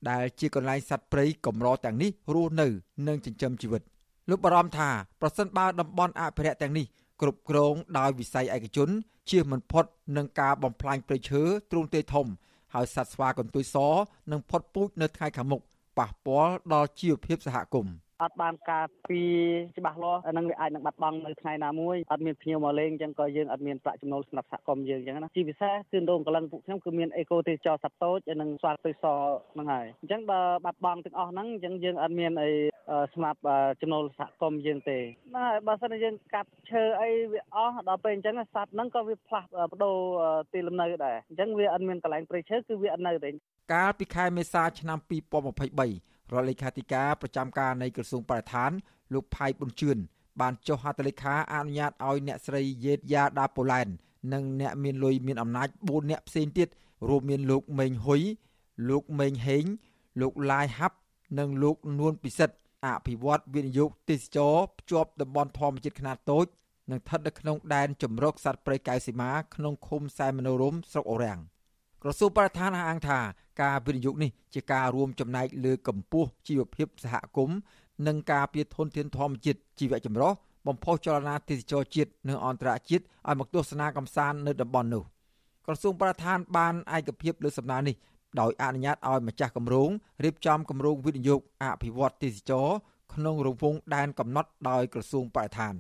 [0.10, 2.68] ដែលជាកន្លែងសត្វព្រៃកម្រទាំងនេះរស់នៅ
[3.08, 3.82] និងចិញ្ចឹមជីវិត
[4.30, 4.90] លោកបារម្ភថា
[5.22, 6.86] ប្រសិនបើតំបន់អភិរក្សទាំងនេះ
[7.22, 8.90] គ្រប់គ្រងដោយវិស័យឯកជន
[9.30, 9.86] ជៀសមិនផុត
[10.18, 12.28] នឹងការបំផ្លាញព្រៃឈើទ្រូងទេធំ
[12.74, 13.78] ហើយសត្វស្វាកន្ទុយស
[14.32, 15.62] នឹងផុតពូជនៅថ្ងៃខាងមុខ
[15.98, 19.22] ប៉ះពាល់ដល់ជីវភាពសហគមន៍ អត់បានការពី
[19.78, 29.06] ច្បាស់លាស់នឹងវាអាចនឹងបាត់បង់នៅថ្ងៃណាមួយអត់មានភ្ញៀវមកលេងអញ្ចឹងក៏យើងអត់មានប្រាក់ចំណូលសម្រាប់សហគមន៍យើងអញ្ចឹងណាជាពិសេសគឺដងកលឹងពួកខ្ញុំគឺមានអេកូទេសចរសត្វតូចនិងស្វាទុយស
[29.54, 32.50] ហ្នឹងហើយអញ្ចឹងបើបាត់បង់ទាំងអស់ហ្នឹងអញ្ចឹងយើងអត់មានអី
[33.14, 33.40] សម្រាប់
[33.82, 34.98] ចំណូលសហគមន៍យើងទេ
[35.36, 39.96] ណាបើសិនជាយើងកាត់ឈើអីវាអស់ដល់ពេលអញ្ចឹងសត្វហ្នឹងក៏វាផ្លាស់ប្ដូរ
[40.54, 43.32] ទីលំនៅដែរអញ្ចឹងវាអត់មានកន្លែងព្រៃឈើគឺវាអត់នៅទេ
[43.74, 45.00] កាលពីខែមេសាឆ្នាំ
[45.66, 48.72] 2023 រដ្ឋលេខាធិការប្រចាំការនៃក្រសួងបរិស្ថាន
[49.14, 49.98] លោកផៃប៊ុនជឿន
[50.42, 53.88] បានចុះហត្ថលេខាអនុញ្ញាតឲ្យអ្នកស្រីយេតយ៉ាដាប៉ូឡែន
[54.34, 56.68] និងអ្នកមានលុយមានអំណាច4អ្នកផ្សេងទៀត
[57.10, 58.22] រួមមានលោកមេងហ៊ុយ
[58.90, 59.66] លោកមេងហេង
[60.22, 60.98] លោកឡាយហាប់
[61.40, 66.46] និងលោកនួនពិសិដ្ឋអភិវឌ្ឍវិនិយោគទេសចរភ្ជាប់តំបន់ធម្មជាតិខ្នាតតូច
[66.92, 71.40] និងស្ថិតនៅក្នុងដែនជំរកសត្វព្រៃកៅស៊ីម៉ាក្នុងឃុំសែមនោរមស្រុកអូរាំង
[72.04, 73.20] ក្រសួងបរិស្ថានអះអាងថា
[73.62, 77.58] ការវិនិយោគនេះជាការរួមចំណែកលើកម្ពស់ជីវភាពសហគមន៍
[78.08, 80.34] និងការពារធនធានធម្មជាតិជីវៈចម្រុះ
[80.68, 85.04] បំផុសចលនាទេសចរជាតិនិងអន្តរជាតិឲ្យមកទស្សនាកំសាន្តនៅតំបន់នោះ
[85.66, 87.96] ក្រសួងបរិស្ថានបានឯកភាពលើសំណើនេះ
[88.40, 89.90] ដោយអនុញ្ញាតឲ្យម្ចាស់គម្រោង
[90.24, 92.68] រៀបចំគម្រោងវិនិយោគអភិវឌ្ឍទេសចរ
[93.14, 95.76] ក្នុងរង្វង់ដែនកំណត់ដោយក្រសួងបរិស្ថាន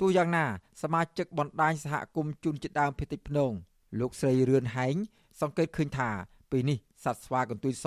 [0.00, 0.44] ទោះយ៉ាងណា
[0.82, 3.52] សមាជិកបណ្ដាញសហគមន៍ជនជាតិដើមភាគតិចភ្នង
[4.00, 4.94] លោកស្រីរឿនហែង
[5.40, 6.08] សង្កេតឃើញថា
[6.50, 7.86] ពេលនេះ សត្វស្វាកន្ទុយស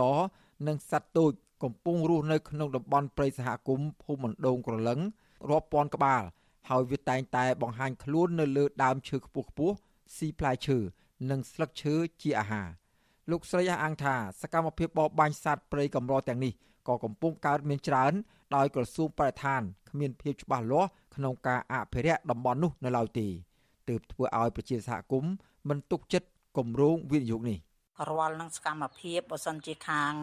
[0.67, 1.32] និងសត្វតូច
[1.63, 4.99] កំពុងរស់នៅក្នុងតំបន់ព្រៃសហគមន៍ភូមិមណ្ដូងក្រឡឹង
[5.49, 6.23] រាប់ពាន់ក្បាល
[6.69, 9.76] ហើយវាតែងតែបង្ហាញខ្លួននៅលើដើមឈើខ្ពស់ខ្ពស់
[10.15, 10.78] ស៊ីផ្លែឈើ
[11.30, 12.67] និងស្លឹកឈើជាអាហារ
[13.32, 16.54] លោកស្រីអះអាងថាសកម្មភាពបរបាញ់សត្វព្រៃកម្រទាំងនេះ
[16.88, 18.13] ក៏កំពុងកើតមានច្រើន
[18.56, 23.28] ដោយក្រសួងបរិស្ថានគ្មានភាពច្បាស់លាស់ក្នុងការអភិរក្សតំបន់នោះនៅឡើយទេ
[23.89, 25.34] ទើបធ្វើឲ្យប្រជាសហគមន៍
[25.69, 27.58] មិនទុកចិត្តគម្រោងវិនិយោគនេះ
[28.10, 30.13] រាល់នឹងសកម្មភាពបើសិនជាខាង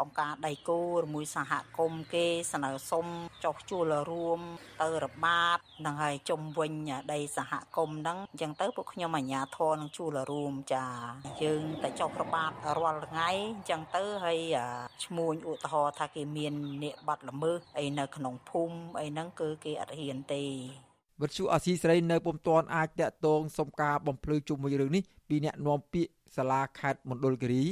[0.00, 3.06] អង្គការដៃគូឬមួយសហគមន៍គេស្នើសុំ
[3.44, 4.40] ចុះជួលរួម
[4.82, 6.72] ទៅរបាតនឹងហើយជំវិញ
[7.12, 10.86] ដីសហគមន៍ហ្នឹងអញ្ចឹងទៅពួកខ្ញុំអាជ្ញាធរនឹងជួលរួមចា
[11.42, 14.40] យើងតែចុះរបាតរាល់ថ្ងៃអញ្ចឹងទៅហើយ
[15.04, 20.44] ឈ្មោះឧទាហរណ៍ថាគេមានអ្នកបាត់ល្មើសអីនៅក្នុងភូមិអីហ្នឹងគឺគេអត់ហ៊ានទេ
[21.22, 27.62] វិទ្យុអាស៊ីសេរីនៅពុំទាន់អាចតាក់ទងសុំការបំភ្លឺជុំវិញរឿងនេះពីអ្នកនាំពាក្យសាលាខេត្តមណ្ឌលគិរី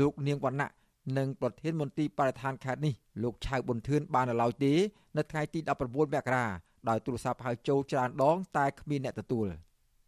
[0.00, 0.70] លោកនាងវណ្ណៈ
[1.18, 4.72] និងប្រធានមន្ទីរបរិស្ថានខេត្តនេះលោកឆៅប៊ុនធឿនបាននៅឡើយទេ
[5.16, 5.96] នៅថ្ងៃទី19ម
[6.26, 6.46] ករា
[6.88, 9.48] ដោយទូរស័ព្ទហៅចូលច្រើនដង តែគ្មានអ្នកទទួល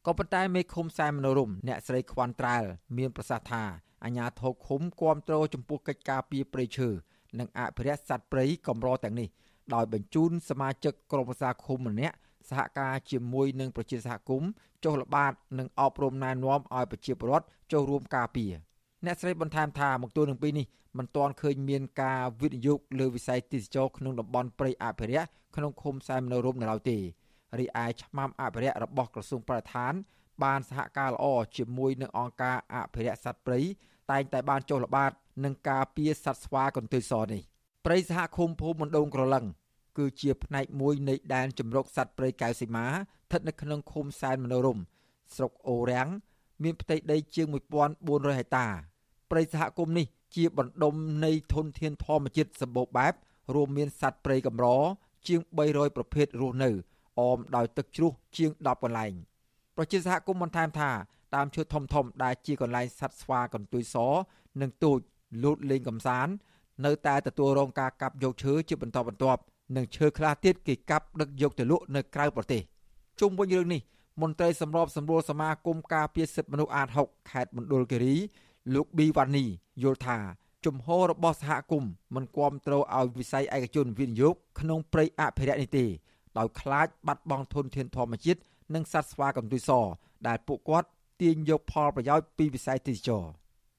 [0.06, 2.64] ក៏ប៉ុន្តែមេឃុំសែមមនោរមអ្នកស្រីខ្វាន់ត្រាល
[2.98, 3.62] មានប្រសាសន៍ថា
[4.04, 6.88] អាញាធរឃុំគាំទ្រចំពោះកិច្ចការពីព្រៃឈើ
[7.38, 9.28] និងអភិរក្សសត្វព្រៃកម្រទាំងនេះ
[9.74, 12.16] ដោយបញ្ជូនសមាជិកក្រុមប្រឹក្សាឃុំម្នាក់
[12.48, 14.50] សហការជាមួយនឹងប្រជាសហគមន៍
[14.84, 18.52] ចុះល្បាតនិងអប់រំណែនាំឲ្យប្រជាពលរដ្ឋចូលរួមការពារ
[19.06, 20.66] អ្នកស្រីបន្ថែមថាមកទល់នឹងពេលនេះ
[20.98, 25.26] មិនទាន់ឃើញមានការវិនិយោគលើវិស័យទេសចរក្នុងតំបន់ព្រៃអភិរក្ស
[25.56, 26.98] ក្នុងឃុំសែនមនោរមនៅឡើយទេ
[27.58, 29.92] រីឯឆ្មាំអភិរក្សរបស់ក្រសួងបរិស្ថាន
[30.42, 31.26] បានសហការល្អ
[31.56, 33.60] ជាមួយនឹងអង្គការអភិរក្សសត្វព្រៃ
[34.10, 35.10] តែងតែបានចុះល្បាត
[35.44, 37.42] នឹងការពារសត្វស្វាកន្ទុយសនេះ
[37.86, 39.44] ព្រៃសហគមន៍ភូមិមណ្ដូងក្រឡឹង
[39.98, 44.78] គឺជាផ្នែកមួយនៃដែនជម្រកសត្វព្រៃកៅសីមាស្ថិតនៅក្នុងឃុំសែនមនោរម
[45.34, 46.08] ស្រុកអូរាំង
[46.62, 47.46] មានផ្ទៃដីជាង
[47.92, 48.66] 1400ហិកតា
[49.30, 53.12] ព្រៃសហគមន៍នេះជាបណ្ដុំនៃធនធានធម្មជាតិសម្បូរបែប
[53.54, 54.66] រួមមានសត្វព្រៃកម្រ
[55.26, 56.70] ជាង300ប្រភេទរស់នៅ
[57.20, 59.12] អមដោយទឹកជ្រោះជាង10កន្លែង
[59.76, 60.90] ប្រជាសហគមន៍បន្ថែមថា
[61.34, 63.96] តាមឈើធំធំដែលជាកន្លែងសត្វស្វាកន្ទុយស
[64.60, 64.98] និងទូច
[65.42, 66.32] លូតលេងកំសាន្ត
[66.86, 69.40] នៅតែទទួលរងការកាប់យកឈើជាបន្តបន្ទាប់
[69.76, 72.62] និងឈើខ្លះទៀតគេកាប់ដឹកយកទៅលក់នៅក្រៅប្រទេស
[73.20, 73.80] ជុំវិញរឿងនេះ
[74.22, 78.16] មន្ត្រីសម្របសម្រួលសមាគមការពារសិទ្ធិមនុស្សអាត6ខេត្តមណ្ឌលគិរី
[78.74, 79.44] លោកប៊ីវ៉ានី
[79.82, 80.18] យល់ថា
[80.64, 85.86] ជំហររបស់សហគមន៍មិនគ្រប់គ្រងឲ្យវិស័យឯកជនវិនិយោគក្នុងព្រៃអភិរក្សនេះទេ
[86.38, 88.40] ដោយខ្លាចបាត់បង់ធនធានធម្មជាតិ
[88.74, 89.70] និងសត្វស្វាកន្ទុយស
[90.28, 90.88] ដែលពួកគាត់
[91.20, 93.24] ទាញយកផលប្រយោជន៍ពីវិស័យទេសចរ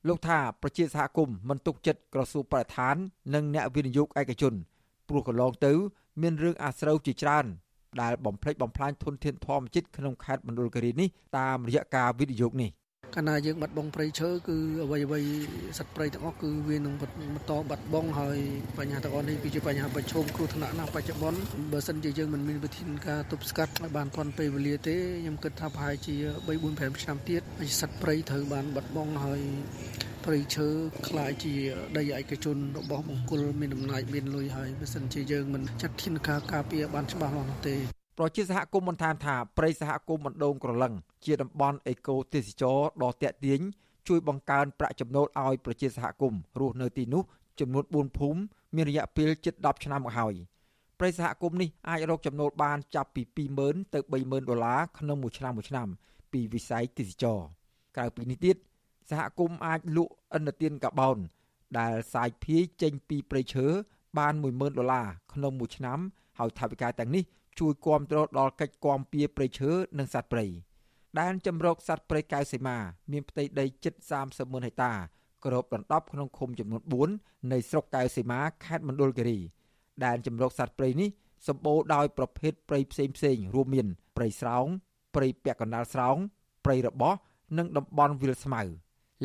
[0.08, 2.96] លោកថាប្រជាសហគមន៍មិនទុកចិត្តក្រសួងបរិស្ថាន
[3.34, 4.54] និងអ្នកវិនិយោគឯកជន
[5.12, 5.74] ព្រោះកន្លងទៅ
[6.22, 7.46] មានរឿងអាស្រូវជាច្រើន
[8.02, 12.72] ដែលបំផ្លិចបំផ្លាញធនធានធម្មជាតិក្នុងខេត្តមណ្ឌលគិរីនេះតាមរយៈការវិនិយោគនេះ
[13.16, 15.22] កាលណាយើងបាត់បង់ព្រៃឈើគឺអ្វីអ្វី
[15.78, 17.04] សត្វព្រៃទាំងអស់គឺវានឹងប
[17.42, 18.38] ន្តបាត់បង់ហើយ
[18.78, 21.40] បញ្ហាទាំងអស់នេះគឺជាបញ្ហាប្រឈមគ្រោះថ្នាក់ណាស់បច្ចុប្បន្ន
[21.72, 27.42] បើសិនជាយើងមិនមានវិធានការទប់ស្កាត់ឲ្យបានទាន់ពេលវេលាទេខ្ញុំគិតថាប្រហែលជា3 4 5ឆ្នាំទៀត
[27.82, 29.42] សត្វព្រៃត្រូវបានបាត់បង់ហើយ
[30.26, 30.68] ព្រៃឈើ
[31.08, 31.54] ខ្លាយជា
[31.98, 37.76] ដីឯកជនរបស់បង្គោលមានអំណាចមានលុយហើយបើសិនជាយើងមិនចាត់ធានការការពារបានច្បាស់លាស់នោះទេ
[38.18, 40.94] ប្រជាសហគមន៍បន្ថែមថាព្រៃសហគមន៍បណ្ដូងក្រឡឹង
[41.26, 43.62] ជាតំបន់អេកូទេសចរដ៏ទាក់ទាញ
[44.08, 47.24] ជួយបង្កើនប្រាក់ចំណូលឲ្យប្រជាសហគមន៍រស់នៅទីនោះ
[47.60, 48.40] ចំនួន4ភូមិ
[48.76, 50.34] មានរយៈពេលជិត10ឆ្នាំមកហើយ
[51.00, 53.24] ព្រៃសហគមន៍នេះអាចរកចំណូលបានចាប់ពី
[53.58, 55.88] 20000ទៅ30000ដុល្លារក្នុងមួយឆ្នាំមួយឆ្នាំ
[56.32, 57.40] ពីវិស័យទេសចរ
[57.96, 58.56] ក្រៅពីនេះទៀត
[59.12, 61.18] សហគមន៍អាចលក់ឥណទានកាបូន
[61.80, 63.68] ដែលសាយភាយចេញពីព្រៃឈើ
[64.18, 66.00] បាន10000ដុល្លារក្នុងមួយឆ្នាំ
[66.40, 67.24] ហើយថវិកាទាំងនេះ
[67.60, 70.46] ជួយគ្រប់គ្រងដល់កិច្ចគាំពៀព្រៃឈើនិងសត្វព្រៃ
[71.20, 72.78] ដែនចម្រោកសត្វព្រៃកៅសីមា
[73.12, 73.94] មានផ្ទៃដីជិត
[74.24, 74.94] 30ម៉ឺនហិកតា
[75.46, 79.40] គ្របដណ្ដប់ក្នុងឃុំចំនួន4នៃស្រុកកៅសីមាខេត្តមណ្ឌលគិរី
[80.06, 81.10] ដែនចម្រោកសត្វព្រៃនេះ
[81.48, 83.88] សម្បូរដោយប្រភេទព្រៃផ្សេងផ្សេងរួមមាន
[84.18, 84.66] ព្រៃស្រោង
[85.16, 86.18] ព្រៃពាក់កណ្ដាលស្រោង
[86.66, 87.14] ព្រៃរបោះ
[87.58, 88.62] និងតំបន់វាលស្មៅ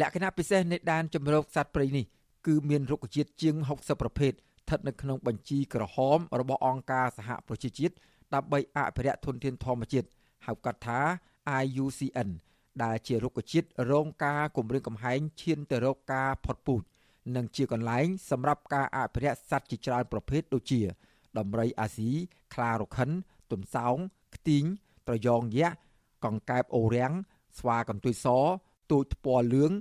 [0.01, 2.05] លក្ខណៈពិសេសនៃដែនចម្រោកសត្វព្រៃនេះ
[2.47, 7.95] គឺមានរុក្ខជាតិជាង60ប្រភេទស្ថិតនៅក្នុងបញ្ជីក្រហមរបស់អង្គការសហប្រជាជាតិ
[8.35, 10.09] ដើម្បីអភិរក្សធនធានធម្មជាតិ
[10.47, 11.01] ហៅកាត់ថា
[11.63, 12.31] IUCN
[12.83, 16.83] ដែលជារុក្ខជាតិរងការគំរាមកំហែងឈានទៅរកការផុតពូជ
[17.37, 20.81] និងជាកន្លែងសម្រាប់ការអភិរក្សសត្វជាច្រើនប្រភេទដូចជា
[21.39, 22.11] ដំរីអាស៊ី
[22.55, 23.11] ខ្លារខិន
[23.51, 23.97] ទុនសោង
[24.35, 24.65] ខ្ទីង
[25.09, 25.77] ត្រយងយក្ស
[26.25, 27.13] កង្កែបអូរាំង
[27.59, 28.27] ស្វាកន្ទុយស
[28.93, 29.73] ទូចថ្ពាល់លឿង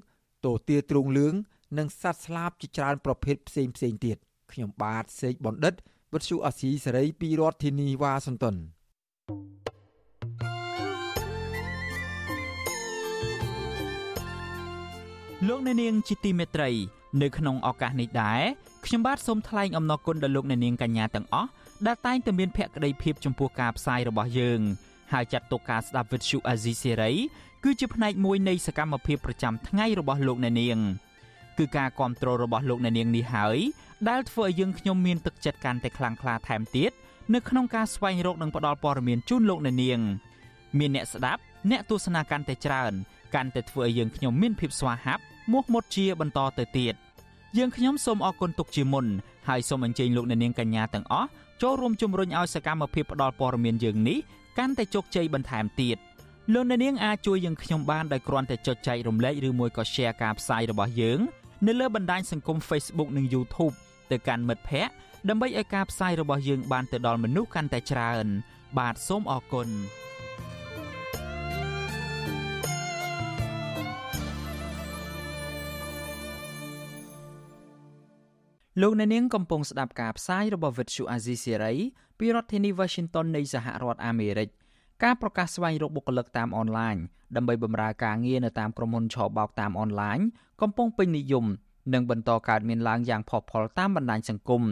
[0.45, 1.34] ទទាទ្រូងលឿង
[1.78, 4.18] និងសត្វស្លាបជាច្រើនប្រភេទផ្សេងផ្សេងទៀត
[4.51, 5.74] ខ្ញុំបាទសេកបណ្ឌិត
[6.14, 8.56] វិទ្យុអាស៊ីសេរីពីរដ្ឋធានីវ៉ាស៊ីនតោន
[15.47, 16.70] លោកអ្នកនាងជាទីមេត្រី
[17.22, 18.41] នៅក្នុងឱកាសនេះដែរ
[18.86, 21.49] ខ្ញុំបាទសូមថ្លែងអំណរគុណដល់លោកអ្នកនាងកញ្ញាទាំងអស់
[21.88, 24.60] ដែលតែងតែមានភក្ដីភាពចំពោះការផ្សាយរបស់យើង
[25.14, 27.12] ហើយចាត់ទុកការស្ដាប់វិទ្យុអាស៊ីសេរី
[27.68, 30.80] គឺជាផ្នែកមួយនៃសកម្មភាពប្រចាំថ្ងៃរបស់លោកអ្នកនាង
[31.57, 33.57] គឺការគ្រប់គ្រងរបស់លោកអ្នកនាងនេះហើយ
[34.09, 36.91] ដែលធ្វើឲ្យយើងខ្ញុំមានទឹកចិត្តកាន់តែខ្លាំងក្លាថែមទៀត
[37.34, 39.99] នៅក្នុងការស្វែងរកនិងផ្តល់ព័ត៌មានជូនលោកអ្នកនាង
[40.80, 41.41] មានអ្នកស្ដាប់
[41.72, 42.93] អ្នកទស្សនាកាន់តែច្រើន
[43.36, 46.93] កាន់តែធ្វើឲ្យយើងខ្ញុំមានភាពស្វាហាប់មោះមុតជាបន្តទៅទៀត
[47.57, 49.05] យើងខ្ញុំសូមអរគុណទុកជាមុន
[49.47, 51.28] ហើយសូមអញ្ជើញលោកអ្នកនាងកញ្ញាទាំងអស់
[51.61, 54.18] ចូលរួមជំរុញឲ្យសកម្មភាពផ្តល់ព័ត៌មានយើងនេះ
[54.57, 55.97] កាន់តែជោគជ័យបន្ថែមទៀត
[56.54, 61.20] លោកអ្នកនាងអាចជួយយើងខ្ញុំបានដោយគ្រាន់តែចុចចែករំលែកឬមួយក៏ Share ការផ្សាយរបស់យើង
[61.68, 63.74] នៅលើបណ្ដាញសង្គម Facebook និង YouTube
[64.12, 64.93] ទៅកាន់មិត្តភ័ក្តិ
[65.30, 68.26] ដើម្បីឲ្យការផ្សាយរបស់យើងបានទៅដល់មនុស្សកាន់តែច្រើន
[68.78, 69.70] បាទសូមអរគុណ
[78.82, 81.78] លោកអ្នកនាងកំពុងស្ដាប់ការផ្សាយរបស់ Vuthu Azizi Serai
[82.20, 84.50] ពីរដ្ឋធានី Washington នៃសហរដ្ឋអាមេរិក
[85.04, 86.96] ការប្រកាសស្វែងរកបុគ្គលិកតាមអនឡាញ
[87.36, 90.20] ដើម្បីបម្រើការងារនៅតាមក្រុមហ៊ុនឆបោកតាមអនឡាញ
[90.62, 91.46] កំពុងពេញនិយម
[91.93, 94.64] និងបន្តកើតមានឡើងយ៉ាងផុសផុលតាមបណ្ដាញសង្គម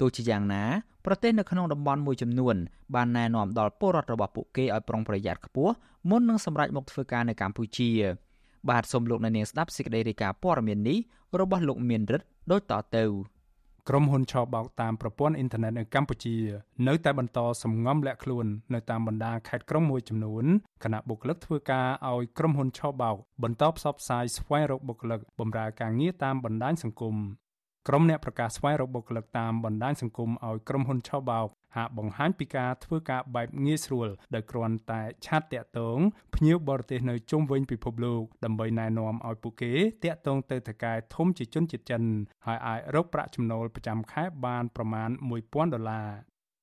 [0.00, 0.64] ទោះជាយ៉ាងណា
[1.06, 2.56] ប្រទេសនៅក្នុងតំបន់មួយចំនួន
[2.94, 5.74] បានណែនាំដល់ពលរដ្ឋរបស់ពួកគេឲ្យប្រុងប្រយ័ត្នខ្ពស់
[6.08, 7.90] មុននឹងសម្រេចមកធ្វើការនៅកម្ពុជា
[8.70, 10.98] បាទសូមលោកអ្នកនាងស្ដាប់សេចក្តីរាយការណ៍ព័ត៌មាននេះ
[11.40, 13.04] របស់លោកមានរិទ្ធដូចតទៅ
[13.88, 16.36] ក្រុមហ៊ុនឆបោកតាមប្រព័ន្ធអ៊ីនធឺណិតនៅកម្ពុជា
[16.88, 20.44] នៅតែបន្តសំងំលាក់ខ្លួននៅតាមបណ្ដាខេត្តក្រុងមួយចំនួន
[20.84, 27.16] គណៈបុគ្គលិកធ្វើការឲ្យក្រុមហ៊ុនឆបោកបន្តផ្សព្វផ្សាយស្វែងរកបុគ្គលិកបម្រើការងារតាមបណ្ដាញសង្គម
[27.88, 35.98] ក្រុមអ្នកប្រកាសស្វែងរកបុគ្គលិកតាមបណ្ដាញសង្គមឲ្យក្រុមហ៊ុនឆបោកហាក់បង្ហាញពីការធ្វើការបែបងាយស្រួលដោយគ្រាន់តែឆាតតាក់ទង
[36.34, 39.72] ភ្ញៀវបរទេសនៅជុំវិញពិភពលោកដើម្បីណែនាំឲ្យពួកគេ
[40.04, 42.02] តាក់ទងទៅថៅកែធំជាជនជាតិចិន
[42.46, 45.10] ហើយអាចរកប្រាក់ចំណូលប្រចាំខែបានប្រមាណ
[45.42, 46.10] 1000ដុល្លារ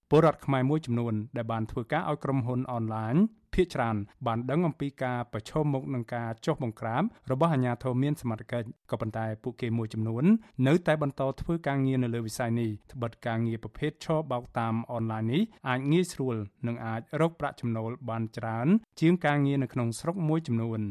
[0.09, 3.15] ពលរដ្ឋខ្មែរមួយចំនួនដែលបានធ្វើការឲ្យក្រុមហ៊ុនអនឡាញ
[3.53, 3.95] ភាគច្រើន
[4.27, 10.23] បានដឹងអំពីការប្រឈមមុខនឹងការចុះបង្ក្រាបរបស់អាជ្ញាធរមានសមត្ថកិច្ចក៏ប៉ុន្តែពួកគេមួយចំនួន
[10.67, 16.35] នៅតែបន្តធ្វើការងារនៅលើវិស័យនេះត្បិតការងារប្រភេទឈរបោកតាមអនឡាញនេះអាចងាយស្រួល
[16.67, 18.67] និងអាចរកប្រាក់ចំណូលបានច្រើន
[18.99, 20.81] ជាងការងារនៅក្នុងស្រុកមួយចំនួន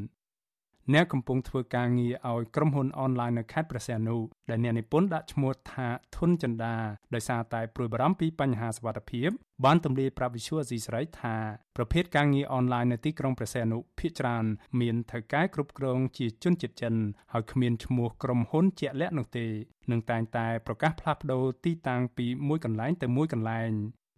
[0.94, 4.16] អ្នកកំពុងធ្វើការងារឲ្យក្រុមហ៊ុនអនឡាញនៅខេត្តព្រះសីហនុ
[4.50, 6.74] ដែលអ្នកនិពន្ធដាក់ឈ្មោះថាធុនចិន្តា
[7.14, 9.28] ដោយសារតែព្រួយបារម្ភពីបញ្ហាសុវត្ថិភាព
[9.64, 11.36] បានទម្លាយប្រាប់វិសុវអស៊ីសេរីថា
[11.76, 14.44] ប្រភេទការងារអនឡាញនៅទីក្រុងព្រះសីហនុភាគច្រើន
[14.80, 16.94] មានថៅកែគ្រប់គ្រងជាជនជាតិចិន
[17.32, 19.46] ហើយគ្មានឈ្មោះក្រុមហ៊ុនជាក់លាក់នោះទេ
[19.90, 23.70] នឹងតែងតែប្រកាសផ្លាស់ប្ដូរទីតាំងពីមួយកន្លែងទៅមួយកន្លែង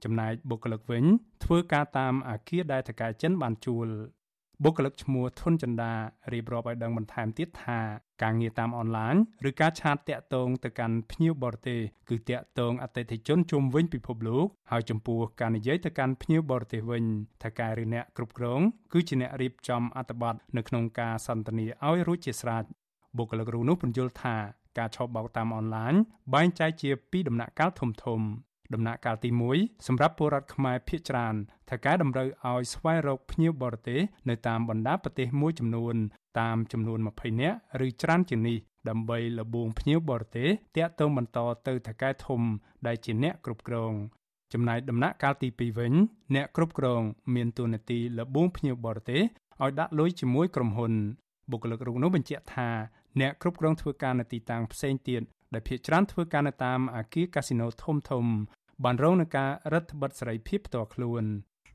[0.04, 1.04] ចំណែកបុគ្គលិកវិញ
[1.44, 3.88] ធ្វើការតាមអាគារដែលថៅកែចិនបានជួល
[4.64, 5.92] បុគ្គលិកឈ្មោះធុនចិន្តា
[6.32, 7.78] រៀបរាប់ឲ្យដឹងបន្ថែមទៀតថា
[8.22, 9.14] ការងារតាមអនឡាញ
[9.48, 17.04] ឬការឆាតតាក់ទងទៅកាន់ភ្ញៀវបរទេសគឺតាក់ទងអតិថិជនជុំវិញពិភពលោកហើយចំពោះការនិយាយទៅកាន់ភ្ញៀវបរទេសវិញ
[17.42, 18.60] ថាការឬអ្នកគ្រប់គ្រង
[18.92, 22.64] គឺជាអ្នករៀបចំអត្ថបទនៅក្នុងការសន្ទនាឲ្យរួចជាស្រេច
[23.16, 24.36] បុគ្គលិករូនោះបញ្យល់ថា
[24.78, 25.94] ការឆបោកតាមអនឡាញ
[26.34, 28.20] បែងចែកជាពីរដំណាក់កាលធំធំ
[28.74, 31.34] ដំណាក់កាលទី1សម្រាប់ពលរដ្ឋខ្មែរភៀសច្រើន
[31.70, 35.94] ថាការតម្រូវឲ្យស្វែងរកភ្ញៀវបរទេសនៅតាមបណ្ដាប្រទេសមួយចំនួន
[36.40, 37.56] តាមចំនួន20នាក់
[37.86, 38.58] ឬច្រើនជាងនេះ
[38.88, 42.40] ដើម្បីលបួងភ្ញៀវបរទេសតាក់ទងបន្តទៅថៅកែធំ
[42.86, 43.92] ដែលជាអ្នកគ្រប់គ្រង
[44.52, 45.92] ចំណែកដំណាក់កាលទី2វិញ
[46.34, 47.02] អ្នកគ្រប់គ្រង
[47.34, 49.22] មានតួនាទីលបួងភ្ញៀវបរទេស
[49.62, 50.92] ឲ្យដាក់លុយជាមួយក្រុមហ៊ុន
[51.50, 52.68] បុគ្គលិករូបនោះបញ្ជាក់ថា
[53.20, 55.22] អ្នកគ្រប់គ្រងធ្វើការនៅទីតាំងផ្សេងទៀត
[55.54, 58.24] ដែលភាគច្រើនធ្វើការនៅតាមអាគារកាស៊ីណូធំធំ
[58.84, 61.24] បានរងនឹងការរដ្ឋបិទសេរីភាពផ្ទាល់ខ្លួន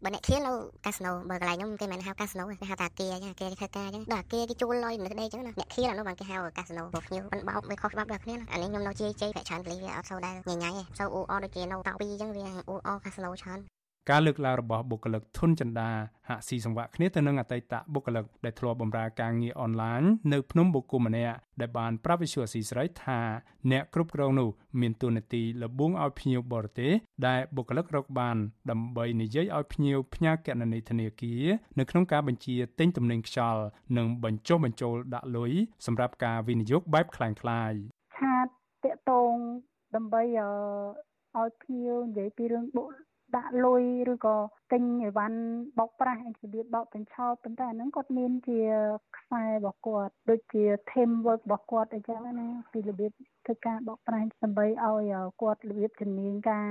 [0.03, 0.53] បើអ្នកឃៀននៅ
[0.86, 13.60] កាស៊ីណូបើកន្លែងនោះគេមិនហៅកាស៊ីណូគេហៅថាអាគាអញ្ចឹងអាគាគេធ្វើការអញ្ចឹងដល់អាគាគេជួលលុយនៅក្តីអញ្ចឹងណាអ្នកឃៀនអានោះបានគេហៅកាស៊ីណូបើភ្ញៀវមិនបោកវាខុសច្បាប់ដល់គ្នាអានេះខ្ញុំនៅជ័យជ័យប្រាក់ច្រើនពលីវាអត់សូវដែរញ៉ៃញ៉ៃទេសូវអ៊ូអរដូចជានៅតោពីអញ្ចឹងវាអ៊ូអរកាស៊ីណូច្រើន
[14.11, 15.91] ការលើកឡើងរបស់បុគ្គលិកធុនចិន្តា
[16.28, 20.03] ហាក់ស៊ីសង្វាក់គ្នាទៅនឹងអតីតបុគ្គលិកដែលធ្លាប់បម្រើការងារអនឡាញ
[20.33, 23.20] នៅភ្នំបូកុម្នាក់ដែលបានប្រាប់វិសុយអស៊ីស្រីថា
[23.70, 24.49] អ្នកគ្រប់គ្រងនោះ
[24.81, 26.93] មានទួនាទីលបួងឲ្យភ្ញៀវបរទេស
[27.26, 28.37] ដែលបុគ្គលិករកបាន
[28.70, 31.45] ដើម្បីនិយាយឲ្យភ្ញៀវផ្ញើគណនីធនាគារ
[31.78, 33.62] នៅក្នុងការបញ្ជាទិញទំនិញខ្យល់
[33.97, 35.53] និងបញ្ចុះបញ្ចូលដាក់លុយ
[35.87, 37.37] សម្រាប់ការវិនិយោគបែបคล้ายៗ
[38.16, 38.47] ឆាត
[38.85, 39.37] តាក់តង
[39.95, 42.85] ដើម្បីឲ្យភ្ញៀវនិយាយពីរឿងបុ
[43.36, 44.38] ដាក់លុយឬក៏
[44.71, 45.39] ទិញអីវ៉ាន់
[45.80, 48.59] បោកប្រាស់របៀបបោកបញ្ឆោតប៉ុន្តែអាហ្នឹងគាត់មានជា
[49.17, 53.11] ខ្សែរបស់គាត់ដូចជា team work របស់គាត់អីចឹងណាពីរបៀប
[53.45, 56.67] ធ្វើការបោកប្រាស់ដើម្បីឲ្យគាត់របៀបជំនាញការ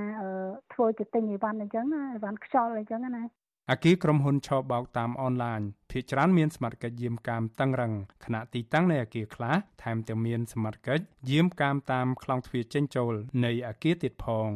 [0.73, 3.23] ធ្វើជាទិញអីវ៉ាន់អីចឹងណាអីវ៉ាន់ខ្យល់អីចឹងណា
[3.71, 7.93] អាគីក្រុមហ៊ុនឆបោកតាមអនឡាញភាគច្រើនមានសមត្ថកិច្ចយាមកាមតឹងរឹង
[8.25, 13.13] ខណៈទីតាំងនៃអាគារខ្លះថែមទាំងមានសមត្ថកិច្ចយាមកាមតាមខ្លងទ្វារចេញចូល
[13.45, 14.49] នៃអាគារទៀតផង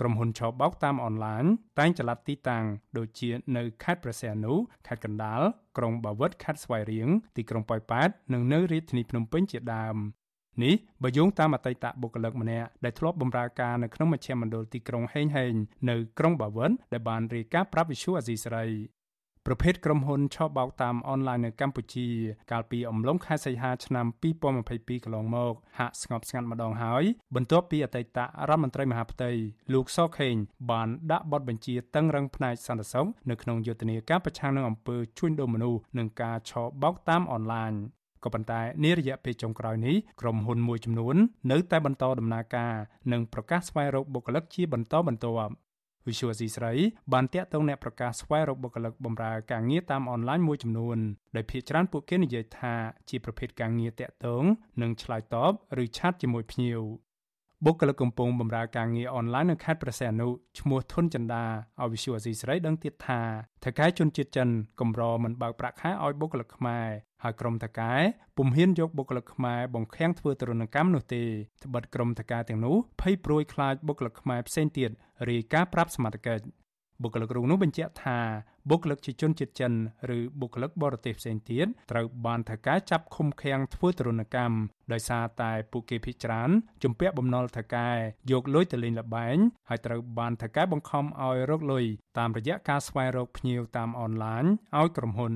[0.00, 1.44] ក្រុមហ៊ុនឆបោកតាមអនឡាញ
[1.78, 2.64] តែងចល័តទីតាំង
[2.98, 4.54] ដូចជានៅខេត្តព្រះសីហនុ
[4.86, 5.40] ខេត្តកណ្ដាល
[5.78, 9.96] ក្រុងបាវិតខេត្តស្វាយរៀងទីក្រុងប៉ោយប៉ែតនិងនៅរាជធានីភ្នំពេញជាដើម
[10.64, 15.54] នេះបើយោងតាមអតីតបុគ្គលិកម្នាក់ដែលធ្លាប់បម្រើការនៅក្នុងមជ្ឈមណ្ឌលទីក្រុងហេងហេង
[15.90, 18.66] នៅក្រុងបាវិនដែលបានរាយការណ៍ប្រាប់វិសុអាស៊ីសេរី
[19.52, 22.08] ប្រភេទក្រុមហ៊ុនឆបោកតាមអនឡាញនៅកម្ពុជា
[22.52, 24.06] កាលពីអំឡុងខែសីហាឆ្នាំ
[24.54, 29.30] 2022កន្លងមកហាក់ស្ងប់ស្ងាត់ម្ដងហើយបន្ទាប់ពីអតីតរដ្ឋមន្ត្រីមហាផ្ទៃ
[29.72, 30.34] លោកសខេង
[30.70, 37.72] បានដាក់បទបញ្ជាតឹងរឹងផ្នែកសន្តិសុខនៅក្នុងយុទ្ធនាការប្រឆាំងនឹងអំពើជួញដូរមនុស្សនិងការឆបោកតាមអនឡាញ
[38.24, 41.16] ក៏ប៉ុន្តែនារយៈពេលចុងក្រោយនេះក្រុមហ៊ុនមួយចំនួន
[41.52, 42.74] នៅតែបន្តដំណើរការ
[43.12, 45.52] និងប្រកាសស្វែងរកបុគ្គលិកជាបន្តបន្ទាប់
[46.08, 46.72] វិសុវស៊ីស្រី
[47.12, 50.98] បានតាក់ទងអ្នកប្រកាសស្វែងរកបុគ្គលិកបម្រើការងារតាមអនឡាញមួយចំនួន
[51.36, 52.74] ដែលភាគច្រើនពួកគេនិយាយថា
[53.08, 54.44] ជាប្រភេទការងារតាក់ទង
[54.82, 56.80] និងឆ្លើយតបឬឆាតជាមួយភ្ញៀវ
[57.66, 61.44] បុគ្គលិកកំពុងបម្រើការងារអនឡាញនៅខេត្តព្រះសីហនុឈ្មោះធុនចិន្តា
[61.80, 63.20] ឲ្យវិសុវអាស៊ីសេរីដឹងទៀតថា
[63.64, 64.48] ថៅកែជនជាតិចិន
[64.80, 66.86] កម្រមិនបើកប្រាក់ខែឲ្យបុគ្គលិកខ្មែរ
[67.22, 67.92] ហើយក្រុមថៅកែ
[68.36, 71.22] ពុំហ៊ានយកបុគ្គលិកខ្មែរបង្ខាំងធ្វើទរណកម្មនោះទេ
[71.64, 74.90] ត្បិតក្រុមថៅកែទាំងនោះភ័យព្រួយខ្លាចបុគ្គលិកខ្មែរផ្សេងទៀត
[75.30, 76.44] រាយការណ៍ប្រាប់សមត្ថកិច្ច
[77.02, 78.18] បុគ្គលិករងនោះបញ្ជាក់ថា
[78.70, 79.72] បុគ្គលិកជាជនជាតិចិន
[80.16, 84.56] ឬបុគ្គលិកបរទេសផ្សេងទៀតត្រូវបានថៅកែចាប់ឃុំឃាំងធ្វើទរណកម្ម
[84.92, 86.50] ដោយសារតែពួកគេភ័យច្រាន
[86.82, 87.90] ជំពាក់បំណុលថៅកែ
[88.32, 89.36] យកលុយទៅលេងល្បែង
[89.68, 91.84] ហើយត្រូវបានថៅកែបង្ខំឲ្យរកលុយ
[92.18, 94.44] តាមរយៈការស្វែងរកភ្ញៀវតាមអនឡាញ
[94.78, 95.34] ឲ្យក្រុមហ៊ុន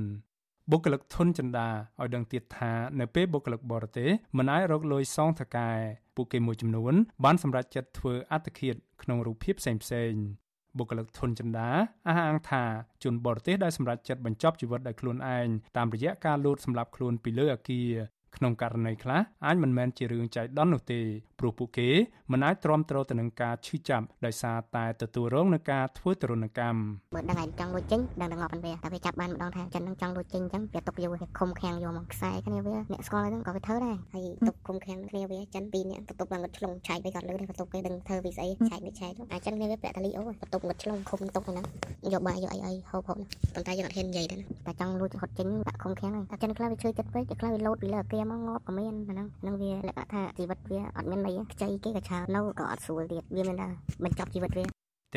[0.70, 1.68] បុគ្គលិកធនចិន្តា
[2.00, 5.70] ឲ្យដឹងទៀតថានៅពេលបុគ្គលិកបរទេសមិនអាចរកលុយសងថៅកែ
[6.16, 6.94] ពួកគេមួយចំនួន
[7.24, 10.43] បានសម្រេចចិត្តធ្វើអត្តឃាតក្នុងរូបភាពផ្សេងៗ
[10.78, 11.68] បុគ្គលិកធនចិន្តា
[12.08, 12.64] អះអាងថា
[13.04, 17.90] ជនបរទេសដែលសម្រេចចិត្តបញ្ចប់ជីវិតដោយខ្លួនឯងតាមរយៈការលួចសម្លាប់ខ្លួនពីលើអគារ
[18.36, 21.00] ក្នុងករណីខ្លះអាចមិនមែនជារឿងចៃដន្យនោះទេ
[21.38, 21.88] ព្រោះពួកគេ
[22.32, 26.80] មិនអាចទ្រាំទ្រទៅនឹងការឈឺចាប់ដោយសារតែទទួលរងនឹងការធ្វើទរណកម្ម
[27.14, 41.66] បើដឹងឯងចង់លួចចេញដឹងតែងាប់ប៉ុនវាតែវាចាប់បានម្ដងថាចិននឹងចង់លួចចេញអញ្ចឹងវាទុកយូរឃុំឃាំងយកមកខ្សែគ្នាវាអ្នកស្គាល់ហ្នឹងក៏វាធ្វើដែរហើយទុកឃុំឃាំងគ្នាវាចិនពីរនាក់ទុកបានងឹតឆ្លងឆែកទៅគាត់លើបន្ទុកគេដឹងធ្វើពីស្អីឆែកនេះឆែកអាចចិនគ្នាវាប្រាក់តាលីអូបន្ទុកងឹតឆ្លងឃុំទុកហ្នឹង
[42.12, 43.16] យកបាយយកអីអីហូបហូប
[43.54, 53.66] ប៉ុន្តែយើងអត់ហ៊ាននិយាយទេតែចង់លួចហត់ចេញដាក់ឃុំឃាំងតែចិនខ្លះវាឈឺចិត្តពេកខ្លះវាលោតពីលើអាគារមកងាប់ក៏មានហ្នឹងហ្នឹងវាលក្ខណៈថាជីវិតវាអត់មានន័យខ្ចីគេក៏ឆើនៅក៏អត់ស្រួលទៀតវាមានតែ
[54.04, 54.68] បញ្ចប់ជីវិតវាត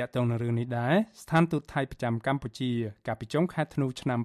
[0.05, 2.71] កតងនឹងរឿងនេះដែរស្ថានទូតថៃប្រចាំកម្ពុជា
[3.07, 4.19] កាលពីចុងខែធ្នូឆ្នាំ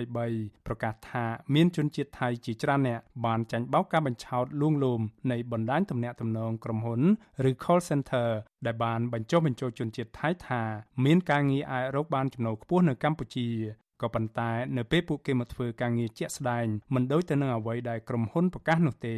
[0.00, 5.00] 2023ប្រកាសថាមានជនជាតិថៃជាច្រើនអ្នកបានចាញ់បោកការបញ្ឆោតលួងលោម
[5.32, 7.00] នៃបណ្ដាញទំនាក់ទំនងក្រុមហ៊ុន
[7.50, 8.28] ឬ call center
[8.66, 10.62] ដែលបានបញ្ចុះបញ្ចូលជនជាតិថៃថា
[11.04, 13.48] មានការងារអាចរកបានចំណូលខ្ពស់នៅកម្ពុជា
[14.02, 19.14] ក៏ប៉ុន្តែនៅពេលពួកគេមកធ្វើការងារជាក់ស្ដែងមិនដូចទៅនឹងអ្វីដែលក្រុមហ៊ុនប្រកាសនោះទេ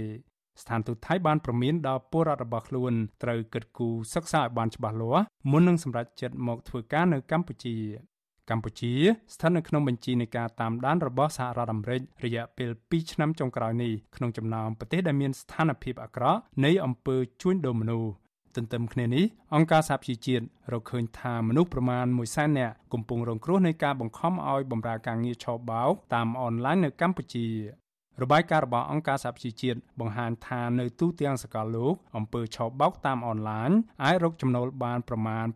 [0.63, 7.77] ស្ថានទូតថៃបានប្រមានដល់ពលរដ្ឋរបស់ខ្លួនត្រូវគិតគូរសិក្សាឲ្យបានច្បាស់លាស់មុននឹងសម្រេចចិត្តមកធ្វើការនៅកម្ពុជា
[8.51, 8.93] កម្ពុជា
[9.35, 18.11] ស្ថិតនៅក្នុងបញ្ជីនៃការតាមដានរបស់សហរដ្ឋអាមេរិករយៈពេល2ឆ្នាំចុងក្រោយនេះក្នុងចំណោមប្រទេសដែលមានស្ថានភាពអាក្រក់នៃអំពើជួញដូរមនុស្ស
[18.57, 27.47] ទន្ទឹមគ្នានេះអង្គការសហជីវជាតិរកឃើញថាមនុស្សប្រមាណ1សែននាក់កំពុងរងគ្រោះនៃការបង្ខំឲ្យបម្រើការងារឆបោកតាមអនឡាញនៅកម្ពុជា
[28.23, 33.71] របាយការណ៍របស់អង្គការសហប្រជាជាតិបង្ហាញថានៅទូទាំងសកលលោកអំពើឆបោកតាមអនឡាញ
[34.05, 35.47] អាចរកចំណូលបានប្រមាណ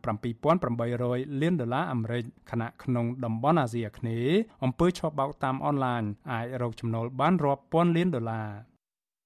[0.65, 8.70] 7800លានដុល្លារអាមេរិកខណៈក្នុងតំបន់អាស៊ីអាគ្នេយ៍អំពើឆបោកតាមអនឡាញអាចរកចំណូលបានរាប់ពាន់លានដុល្លារ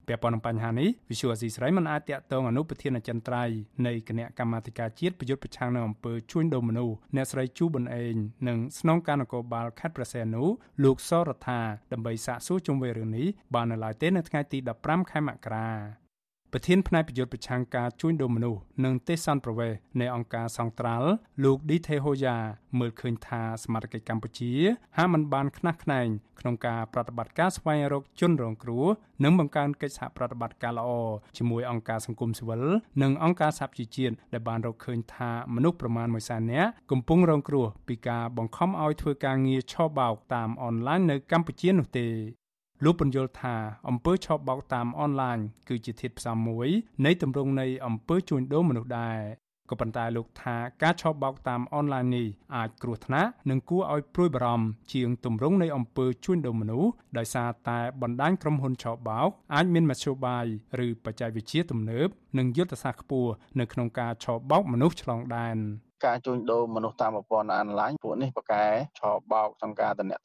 [0.07, 3.55] ពាក់ព័ន្ធនឹងបញ្ហានេះ Visual Asia ស្រីមិនអាចតាក់ទងអនុប្រធានអចិន្ត្រៃយ៍
[3.87, 8.15] នៃគណៈកម្មាធិការជាតិប្រយុទ្ធប្រឆាំងនឹងអំពើជួញដូរមនុស្សអ្នកស្រីជូប៊ុនអេង
[8.47, 10.43] និងស្នងការនគរបាលខេត្តព្រះសីហនុ
[10.83, 16.04] លោកសរដ្ឋាដើម្បីសាកសួរជុំវិញរឿងនេះបាននៅឡើយទេនៅថ្ងៃទី15ខែមករា
[16.57, 21.09] ប្រធានផ្នែកប្រយុទ្ធប្រឆាំងការជួញដូរមនុស្សនិងទេសន្តប្រវេសនៃអង្គការសង្ត្រាល់
[21.43, 22.37] លោកឌីថេហូយ៉ា
[22.79, 24.51] មើលឃើញថាសមាជិកកម្ពុជា
[24.97, 26.07] ហាក់មិនបានខ្នះខ្នែង
[26.39, 28.85] ក្នុងការប្រតិបត្តិការស្វែងរកជនរងគ្រោះ
[29.23, 30.89] និងបង្កើនកិច្ចសហប្រតិបត្តិការល្អ
[31.37, 32.63] ជាមួយអង្គការសង្គមស៊ីវិល
[33.01, 42.09] និងអង្គការសហជីវជាតិដែលបានរកឃើញថាមនុស្សប្រមាណ1សែននាក់កំពុងរងគ្រោះពីការបង្ខំឲ្យធ្វើការងារឆបោកតាមអនឡាញនៅកម្ពុជានោះទេ
[42.83, 43.55] លោកពន្យល់ថា
[43.89, 45.37] អំពើឆបោកតាមអនឡាញ
[45.69, 46.67] គឺជាធាតុផ្សំមួយ
[47.05, 49.19] នៃទម្រង់នៃអំពើជួញដូរមនុស្សដែរ
[49.69, 60.45] ក៏ប៉ុន្តែលោកថាការឆបោកតាមអនឡាញនេះអាចគ្រោះថ្នាក់និងគួរឲ្យព្រួយបារម្ភជាងទម្រង់នៃអំពើជួញដូរមនុស្សដោយសារតែបណ្ដាញក្រុមហ៊ុនឆបោកអាចមានមធ្យោបាយ
[60.85, 62.07] ឬបច្ចេកវិទ្យាទំនើប
[62.37, 65.57] និងយុទ្ធសាស្ត្រខ្ពស់នៅក្នុងការឆបោកមនុស្សឆ្លងដែន។
[66.05, 68.65] ការជួញដូរមនុស្សតាមប្រព័ន្ធអនឡាញពួកនេះប្រកែ
[68.99, 70.21] ឆោបោកក្នុងការតំណែង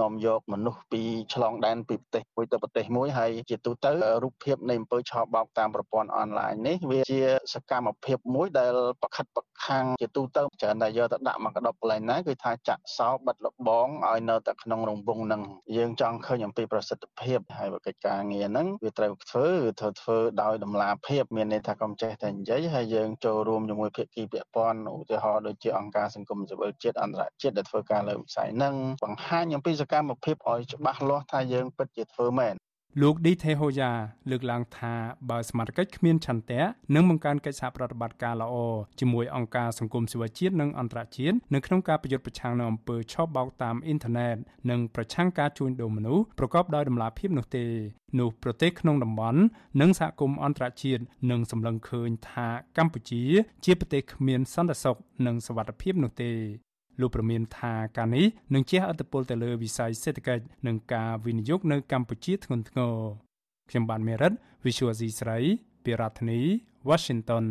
[0.00, 1.02] នាំយកមនុស្សពី
[1.34, 3.90] ឆ្លងដែនពីប្រទេសមួយទៅប្រទេសមួយហើយជាទូទៅ
[4.22, 7.22] រូបភាពនៃអំពើឆោបោកតាមប្រព័ន្ធអនឡាញនេះវាជា
[7.54, 15.42] សកម្មភាពមួយដែលប្រខិតប្រខាំងជាទូទៅច្រើនតែយកទៅដាក់មកកដប់កន្លែងណាគឺថាចាក់សោបិទលបងឲ្យនៅតែក្នុងរង្វង់នឹង
[15.76, 19.48] យើងចង់ឃើញអំពីប្រសិទ្ធភាពហើយកិច្ចការងារហ្នឹងវាត្រូវធ្វើ
[19.80, 32.54] ធ្វើធ្វើដោយតម្លាភាពមានន័យថាកុំចេះតែនិយាយហើយយើងចូលរួមជាមួយភាគីពាក់ព័ន្ធឧទាហរណ៍ដូចជាអង្គការសង្គមស៊ីវិលជាតិអន្តរជាតិដែលធ្វើការលើវិស័យហ្នឹងបង្ហាញអំពីសកម្មភាពឲ្យច្បាស់លាស់ថាយើងពិតជាធ្វើមែន
[33.02, 33.92] លោកឌីថេហូយ៉ា
[34.30, 34.94] លើកឡើងថា
[35.30, 36.62] បើសមាជិកគ្មានឆន្ទៈ
[36.94, 38.54] និងបង្កើនកិច្ចសហប្រតិបត្តិការល្អ
[39.00, 44.36] ជាមួយអង្គការសង្គមស៊ីវិលជាតិនិងអន្តរជាតិនៅក្នុងការប្រយុទ្ធប្រឆាំងនឹងអំពើឆបោកតាមអ៊ីនធឺណិត
[44.70, 47.66] និងប្រឆាំងការជួញដូរមនុស្សប្រកបដោយតម្លាភាពនោះទេ
[48.20, 49.40] នោះប្រទេសក្នុងតំបន់
[49.80, 53.22] និងសហគមន៍អន្តរជាតិនឹងសម្លឹងឃើញថាកម្ពុជា
[53.64, 56.32] ជាប្រទេសគ្មានសន្តិសុខនិងសុវត្ថិភាពនោះទេ
[57.00, 62.94] លោកប្រមានថាការនេះនឹងជះឥទ្ធិពលទៅលើវិស័យសេដ្ឋកិច្ចនិងការវិនិយោគនៅកម្ពុជាធ្ងន់ធ្ងរ
[63.70, 64.32] ខ្ញុំបានមេរិត
[64.64, 65.38] Visual C ស្រី
[65.84, 66.40] ពីរដ្ឋធានី
[66.88, 67.46] Washington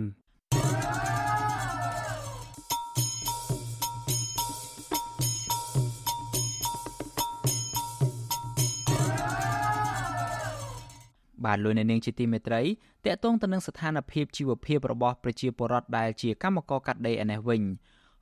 [11.46, 12.62] បាទលោកអ្នកនាងជាទីមេត្រី
[13.06, 17.62] តកតងទៅនឹងស្ថានភាពជីវភាពរបស់ប្រជាពលរដ្ឋដែលជាកម្មករកាត់ដេរឯនេះវិញ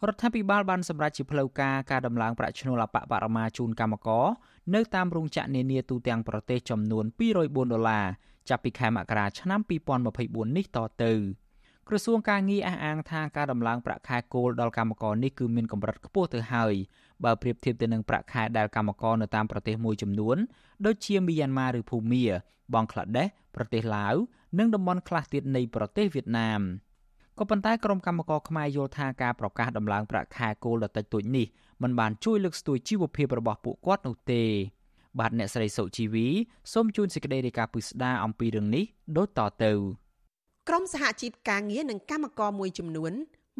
[0.07, 4.25] រដ្ឋាភិបាលបានសម្រេចជាផ្លូវការការដំឡើងប្រាក់ឈ្នួលអបបរមាជូនកម្មករ
[4.75, 7.05] នៅតាមរោងចក្រនានាទូទាំងប្រទេសចំនួន
[7.37, 8.05] 204ដុល្លារ
[8.49, 9.59] ចាប់ពីខែមករាឆ្នាំ
[10.09, 11.13] 2024នេះតទៅ
[11.87, 16.73] ក្រសួងការងារអះអាងថាការដំឡើងប្រាក់ខែគោលដល់កម្មករនេះគឺមានកម្រិតខ្ពស់ទៅហើយ
[17.23, 20.37] បើប្រៀបធៀបទៅនឹងប្រាក់ខែដែលកម្មករនៅតាមប្រទេសមួយចំនួន
[20.85, 22.25] ដូចជាមីយ៉ាន់ម៉ាឬភូមា
[22.73, 24.15] បង់ក្លាដេសប្រទេសឡាវ
[24.59, 26.61] និងតំបន់ខ្លះទៀតនៃប្រទេសវៀតណាម
[27.39, 31.45] ក៏ប៉ុន្តែក្រុមកម្មករខ្មែរយល់ថាការប្រកាសដំឡើងប្រាក់ខែគោលដ៏តិចតួចនេះ
[31.83, 34.43] មិនបានជួយលើកស្ទួយជីវភាពរបស់ពួកគាត់នោះទេ
[35.19, 36.27] បាទអ្នកស្រីសុជីវី
[36.73, 38.83] សូមជូនសេចក្តីរាយការណ៍ពិស្ដារអំពីរឿងនេះ
[39.17, 39.71] ដូចតទៅ
[40.69, 43.13] ក្រមសហជីពការងារនិងកម្មករមួយចំនួន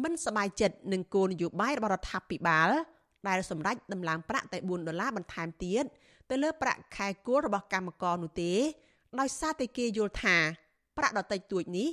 [0.04, 2.70] មិនសប្បាយចិត្តនឹងគោលនយោបាយរបស់រដ្ឋាភិបាល
[3.28, 5.84] ដែលសម្រេចដំឡើងប្រាក់តែ4ដុល្លារបន្ថែមទៀត
[6.30, 8.52] ទៅលើប្រាក់ខែគោលរបស់កម្មករនោះទេ
[9.20, 10.36] ដោយសារតែគេយល់ថា
[10.96, 11.88] ប្រាក់ដតិចតួចនេះ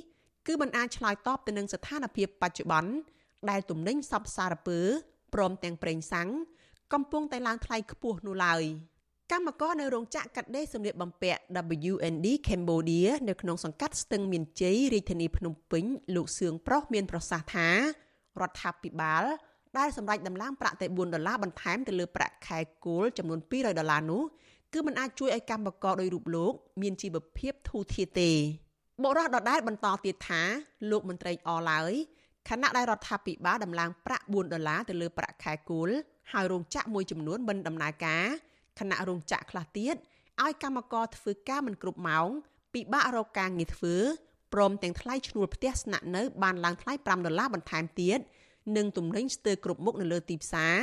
[0.47, 2.91] គឺมันអាចឆ្លើយតបទៅនឹងស្ថានភាពបច្ចុប្បន្ន
[3.49, 4.79] ដែលទំនិញសពសារពើ
[5.33, 6.29] ព្រមទាំងប្រេងសាំង
[6.93, 8.63] កំពុងតែឡើងថ្លៃខ្ពស់នោះឡើយ
[9.31, 11.41] កម្មករនៅរោងចក្រកាត់ដេរសម្លៀកបំពាក់
[11.91, 15.83] WND Cambodia នៅក្នុងសង្កាត់ស្ទឹងមានជ័យរាជធានីភ្នំពេញ
[16.15, 17.69] លោកសឿងប្រុសមានប្រសាសន៍ថា
[18.41, 19.23] រដ្ឋាភិបាល
[19.77, 24.23] ដែលសម្រេចដំឡើងប្រាក់តែ4ដុល្លារបន្ថែមទៅលើប្រាក់ខែគោលចំនួន200ដុល្លារនោះ
[24.73, 28.31] គឺมันអាចជួយឲ្យកម្មករដោយរូបលោកមានជីវភាពធូរធារទេ
[29.00, 30.42] បុរសដដែលបន្តទៀតថា
[30.90, 31.92] លោកមន្ត្រីអឡើយ
[32.48, 35.90] ខណៈដែលរដ្ឋាភិបាលដំឡើងប្រាក់4ដុល្លារទៅលើប្រាក់ខែគោល
[36.32, 38.24] ហើយរោងចក្រមួយចំនួនមិនដំណើរការ
[38.80, 39.94] ខណៈរោងចក្រខ្លះទៀត
[40.42, 42.28] ឲ្យកម្មករធ្វើការមិនគ្រប់ម៉ោង
[42.74, 43.96] ពិបាករកការងារធ្វើ
[44.54, 48.18] ព្រមទាំងថ្លៃឈ្នួលផ្ទះស្នាក់នៅបានឡើងថ្លៃ5ដុល្លារបន្ថែមទៀត
[48.76, 50.76] និងទំនិញស្ទើរគ្រប់មុខនៅលើទីផ្សារ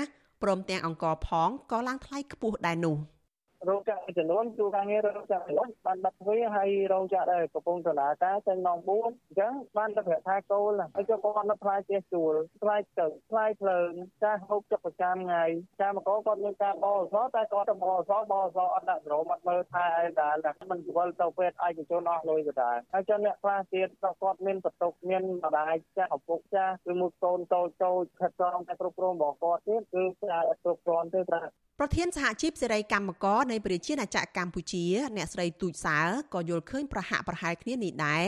[0.43, 2.97] ព្រមទាំងអង្គរផងក៏ឡើងថ្លៃខ្ពស់ដែរនោះ។
[3.68, 13.89] រោងចក្រចំនួនជួការងាររោងចក្រចំនួនបានបិទទ្វារហើយរោងចក្រដែលកំពុងដំណើរការចេញម៉ោង4អញ្ចឹងបានទៅប្រាក់ខែគោលហើយក៏គាត់នៅផ្លាយផ្ទះជួលផ្លាយទឹកផ្លាយភ្លើង
[14.26, 15.43] ការហូបចុកប្រចាំថ្ងៃ
[15.82, 23.88] ការមកគាត់មានការបោអសតែគាត់ទៅបោអសបោអសអត់ដាក់ស្រោមអត់មើលថែអីដែរតែមិនវល់ទៅពេទ្យឯកជនអស់លុយក៏ដែរហើយចឹងអ្នកខ្លះទៀត
[24.22, 31.41] គាត់មានបន្ទុកមានម្ដាយចាស់ឪពុកចាស់ឬមួយកូនតូចតូចខិតក្រងតែគ្រប់គ្រងរបស់គាត់ទៀតគឺអាចគ្រប់គ្រងទេតែ
[31.82, 34.86] ប្រធានសហជីពសេរីកម្មករនៃប្រជាណាចក្រកម្ពុជា
[35.18, 35.97] អ្នកស្រីទូចសើ
[36.34, 38.26] ក៏យល់ឃើញប្រហាក់ប្រហែលគ្នានេះដែរ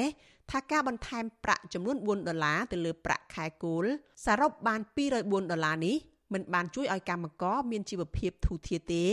[0.51, 3.86] ថាការបន្ថែមប្រាក់ចំនួន4ដុល្លារទៅលើប្រាក់ខែគោល
[4.26, 4.80] សរុបបាន
[5.15, 5.95] 204ដុល្លារនេះ
[6.34, 9.05] មិនបានជួយឲ្យកម្មករមានជីវភាពធូរធារទេ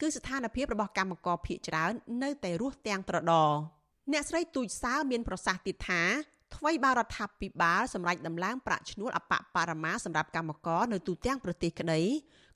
[0.00, 1.92] គឺស្ថានភាពរបស់កម្មករភៀកច្រើន
[2.22, 3.52] នៅតែរស់ទាំងត្រដរ
[4.12, 6.02] អ្នកស្រីទូចសើមានប្រសាសន៍ទៀតថា
[6.56, 12.00] ថ្មីបារដ្ឋាភិបាលសម្រេចដំឡើងប្រាក់ឈ្នួលអបបរមាសម្រាប់កម្មករនៅទូទាំងប្រទេសក្តី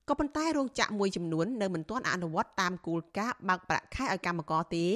[0.08, 4.86] ក៏ប៉ុន្តែរោងចក្រមួយចំនួននៅមិនទាន់អនុវត្តតាមគោលការណ៍បើកប្រាក់ខែឲ្យកម្មករទេ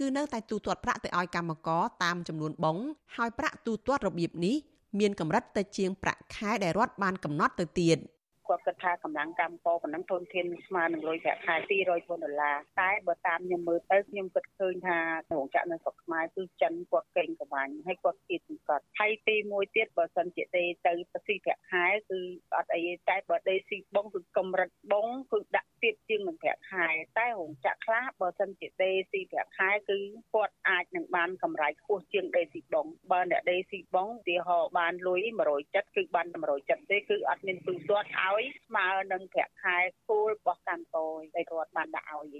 [0.00, 2.78] គឺនៅតែទូទាត់ប្រាក់ទៅឲ្យកម្មករតាមចំនួនបង
[3.16, 4.56] ហើយប្រាក់ទូទាត់របៀបនេះ
[4.98, 7.98] មានកម្រិតទៅជាងប្រាក់ខែដែលរដ្ឋបានកំណត់ទៅទៀត។
[8.48, 14.98] គាត់គិតថាកម្លាំងកម្មករប៉ុណ្ណឹងធនធានស្មើនឹងលុយប្រាក់ខែ200ដុល្លារតែបើតាមខ្ញុំមើលទៅខ្ញុំគិតឃើញថា
[15.32, 22.20] រោងចក្រនៅស្រុកខ្មែរគឺចិនគាត់កេងប្រវ័ញ្ចហើយគាត់គៀតសង្កត់ហើយទីមួយទៀតបើសិនជាទេទៅស៊ីប្រាក់ខែគឺ
[22.56, 26.88] អត់អីតែបើដេស៊ីបងគឺកម្រិតបងគឺដាក់ទៀតជាងនឹងប្រាក់ខែ
[27.18, 29.98] តែរោងចក្រខ្លះបើសិនជាដេស៊ីប្រាក់ខែគឺ
[30.34, 35.20] គាត់អាចនឹងបានកម្រៃខ្ពស់ជាងដេស៊ីបងបើអ្នកដេស៊ីបងឧទាហរណ៍បានលុយ
[35.60, 36.26] 170គឺបាន
[36.58, 39.76] 170ទេគឺអត់មានទូទាត់ឲ្យឲ្យស្មើនឹងប្រាក់ខែ
[40.08, 42.36] គោលរបស់កម្មករដែលរដ្ឋបានដាក់ឲ្យ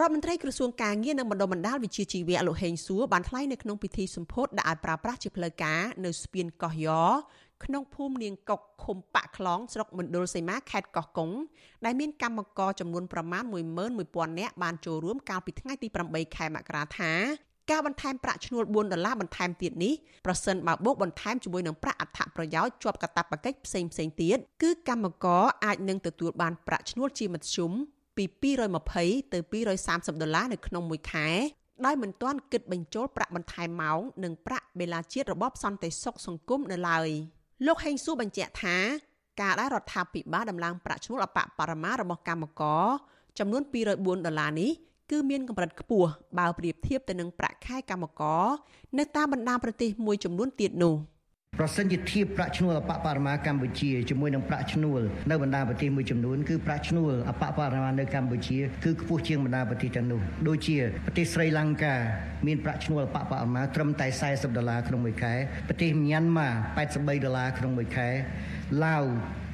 [0.00, 7.04] រដ្ឋមន្ត្រីក្រសួងការងារនិងបណ្ដុំបណ្ដាលវិជាជីវៈលោកហេងសួរបានថ្លែងនៅក្នុងពិធីសម្ពោធដាក់ឲ្យប្រើប្រាស់ជាផ្លូវការនៅស្ពានកោះយ៉
[7.64, 11.30] ក្នុងភូមិនាងកុកឃុំបាក់ខ្លងស្រុកមណ្ឌលសីមាខេត្តកោះកុង
[11.84, 13.44] ដែលមានកម្មករចំនួនប្រមាណ
[13.90, 17.12] 11000នាក់បានចូលរួមកាលពីថ្ងៃទី8ខែមករាថា
[17.70, 19.94] ការបន្ថែមប្រាក់ឈ្នួល4ដុល្លារបន្ថែមទៀតនេះ
[20.26, 27.72] ប្រសិនបើបូកបន្ថែមជាមួយនឹងប្រាក់អត្ថប្រយោជន៍ជាប់កាតព្វកិច្ចផ្សេងផ្សេងទៀតគឺកម្មករអាចនឹងទទួលបានប្រាក់ឈ្នួលជាមធ្យម
[28.16, 28.24] ពី
[28.78, 29.38] 220ទៅ
[29.80, 31.28] 230ដុល្លារនៅក្នុងមួយខែ
[31.84, 37.08] ដោយមិនទាន់គិតបញ្ចូលប្រាក់បន្ថែមម៉ោងនិងប្រាក់បេឡាជាតិរបបសន្តិសុខសង្គមនៅឡើយ
[37.66, 38.76] លោកហេងសួរបញ្ជាក់ថា
[39.40, 42.86] ការដែលរដ្ឋាភិបាលដំឡើងប្រាក់ឈ្នួលអបបរមារបស់កម្មករ
[43.38, 44.70] ចំនួន204ដុល្លារនេះ
[45.10, 48.44] គឺមានកម្រិតខ្ពស់បើប្រៀបធៀបទៅនឹងប្រាក់ខែកម្មករ
[48.98, 50.96] នៅតាមបណ្ដាប្រទេសមួយចំនួនទៀតនោះ
[51.58, 55.00] ប្រសិនជាធៀបប្រាក់ឈ្នួលអបបរមាកម្ពុជាជាមួយនឹងប្រាក់ឈ្នួល
[55.30, 60.76] នៅបណ្ដាប្រទេសមួយចំនួនគឺប្រាក់ឈ្នួលអបបរមានៅកម្ពុជាគឺខ្ពស់ជាងបណ្ដាប្រទេសទាំងនោះដូចជា
[61.06, 61.94] ប្រទេសស្រីលង្កា
[62.46, 65.34] មានប្រាក់ឈ្នួលអបបរមាត្រឹមតែ40ដុល្លារក្នុងមួយខែ
[65.68, 66.48] ប្រទេសមីយ៉ាន់ម៉ា
[66.88, 68.08] 83ដុល្លារក្នុងមួយខែ
[68.84, 69.04] ឡាវ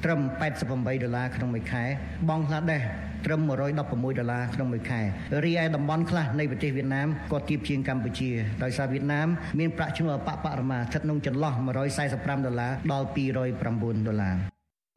[0.03, 0.21] ត្រឹម
[0.61, 1.83] 88ដុល្លារក្នុងមួយខែ
[2.29, 2.81] បង់ក្លាដេស
[3.25, 5.01] ត្រឹម116ដុល្លារក្នុងមួយខែ
[5.45, 8.29] រីឯតំបន់ខ្លះនៃប្រទេសវៀតណាមក៏ទាបជាងកម្ពុជា
[8.63, 9.27] ដោយសារវៀតណាម
[9.59, 11.53] មានប្រាក់ឈ្នួលអបបរមាស្ថិតក្នុងចន្លោះ
[11.99, 14.35] 145ដុល្លារដល់209ដុល្លារ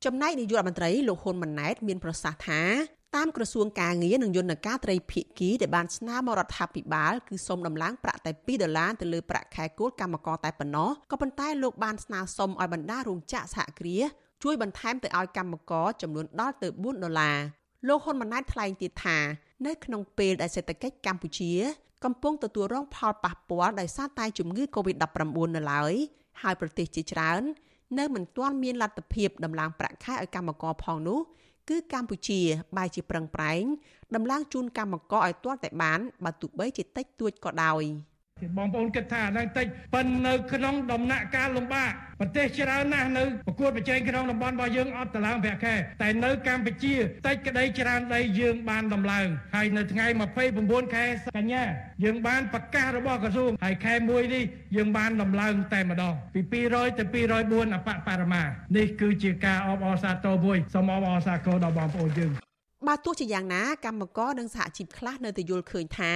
[0.05, 2.62] ចំណែកនាយករដ្ឋមន្ត្រីលោកហ៊ុនម៉ាណែតមានប្រសាសន៍ថា
[3.16, 14.05] តាមក្រសួងការងារនិងយន្តការត្រីភិគីដែលបានស្នើមករដ្ឋាភិបាលគឺសូមដំឡើងប្រាក់តែ2ដុល្លារទៅលើប្រាក់ខែគោលកម្មករតែប៉ុណ្ណោះក៏ប៉ុន្តែលោកបានស្នើសុំឲ្យបណ្ដារោងចក្រសហគ្រាស
[14.43, 17.37] ជួយបន្ថែមទៅឲ្យកម្មករចំនួនដល់ទៅ4ដុល្លារ
[17.89, 19.18] លោកហ៊ុនម៉ាណែតថ្លែងទៀតថា
[19.66, 21.53] នៅក្នុងពេលដែលសេដ្ឋកិច្ចកម្ពុជា
[22.05, 25.26] កំពុងទទួលរងផលប៉ះពាល់ដោយសារតែជំងឺ Covid-19
[25.57, 25.95] នៅឡើយ
[26.43, 27.43] ហើយប្រទេសជាច្រើន
[27.99, 31.20] នៅមិនទាន់មានលទ្ធភាពដំឡើងប្រាក់ខែឲ្យកម្មករផងនោះ
[31.68, 32.41] គឺកម្ពុជា
[32.76, 33.62] បែរជាប្រឹងប្រែង
[34.14, 37.85] ដំឡើងជូនកម្មករឲ្យទាល់តែបានបើទោះបីជាតិចតួចក៏ដោយ។
[38.59, 46.95] បងប្អូនគិតថាឡើងតិចប៉ុន្តែនៅក្នុងដំណាក់កាលលំបាកប្រទេសច្រើនណាស់នៅប្រកួតប្រជែងក្នុងតំបន់របស់យើងអត់តម្លើងប្រាក់ខែតែនៅកម្ពុជា
[47.26, 50.07] តិចក្តីច្រើនដីយើងបានតម្លើងហើយនៅថ្ងៃ
[50.51, 51.05] 29ខែ
[51.37, 51.64] កញ្ញា
[52.05, 54.45] យើងបានប្រកាសរបស់ក្រសួងហើយខែ1នេះ
[54.76, 56.41] យើងបានតម្លើងតែម្ដងពី
[56.74, 58.43] 200ទៅ204អបបរមា
[58.76, 62.32] នេះគឺជាការអបអរសាទរមួយសូមអបអរសាទរដល់បងប្អូនយើង
[62.89, 66.14] បើទោះជាយ៉ាងណាកម្មករនិងសហជីពខ្លះនៅតែយល់ឃើញថា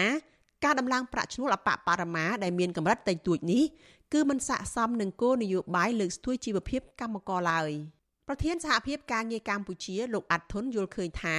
[0.65, 3.63] ការដំឡើងប្រាក់ឈ្នួលអបបរមាដែលមានកម្រិតតិចតួចនេះ
[4.13, 7.71] គឺមិនស័ក្តិសមនឹងគោលនយោបាយលើកស្ទួយជីវភាពកម្មករឡើយ
[8.29, 11.39] ប្រធានសហភាពការងារកម្ពុជាលោកអាត់ធុនយល់ឃើញថា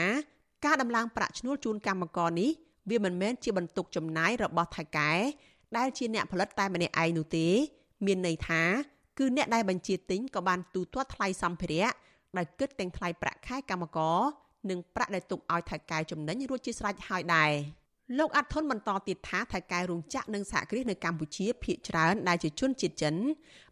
[0.66, 2.52] ការដំឡើងប្រាក់ឈ្នួលជូនកម្មករនេះ
[2.90, 5.12] វាមិនមែនជាបន្ទុកចំណាយរបស់ថៃកែ
[5.78, 7.48] ដែលជាអ្នកផលិតតែម្នាក់ឯងនោះទេ
[8.06, 8.62] មានន័យថា
[9.20, 11.90] គឺអ្នកដែលបញ្ជាទិញក៏បានទូទាត់ថ្លៃសម្ភារៈ
[12.38, 14.20] ដែលគិតទាំងថ្លៃប្រាក់ខែកម្មករ
[14.70, 17.52] និងប្រាក់ដែលទុកឲ្យថៃកែចំណេញរួចជាស្រេចហើយដែរ។
[18.18, 23.16] លោកអាត់ធុនបន្តទៀតថាថៃកែរោងចក្រនិងសហគ្រាសនៅកម្ពុជាភាគច្រើនដែលជាជនជាតិចិន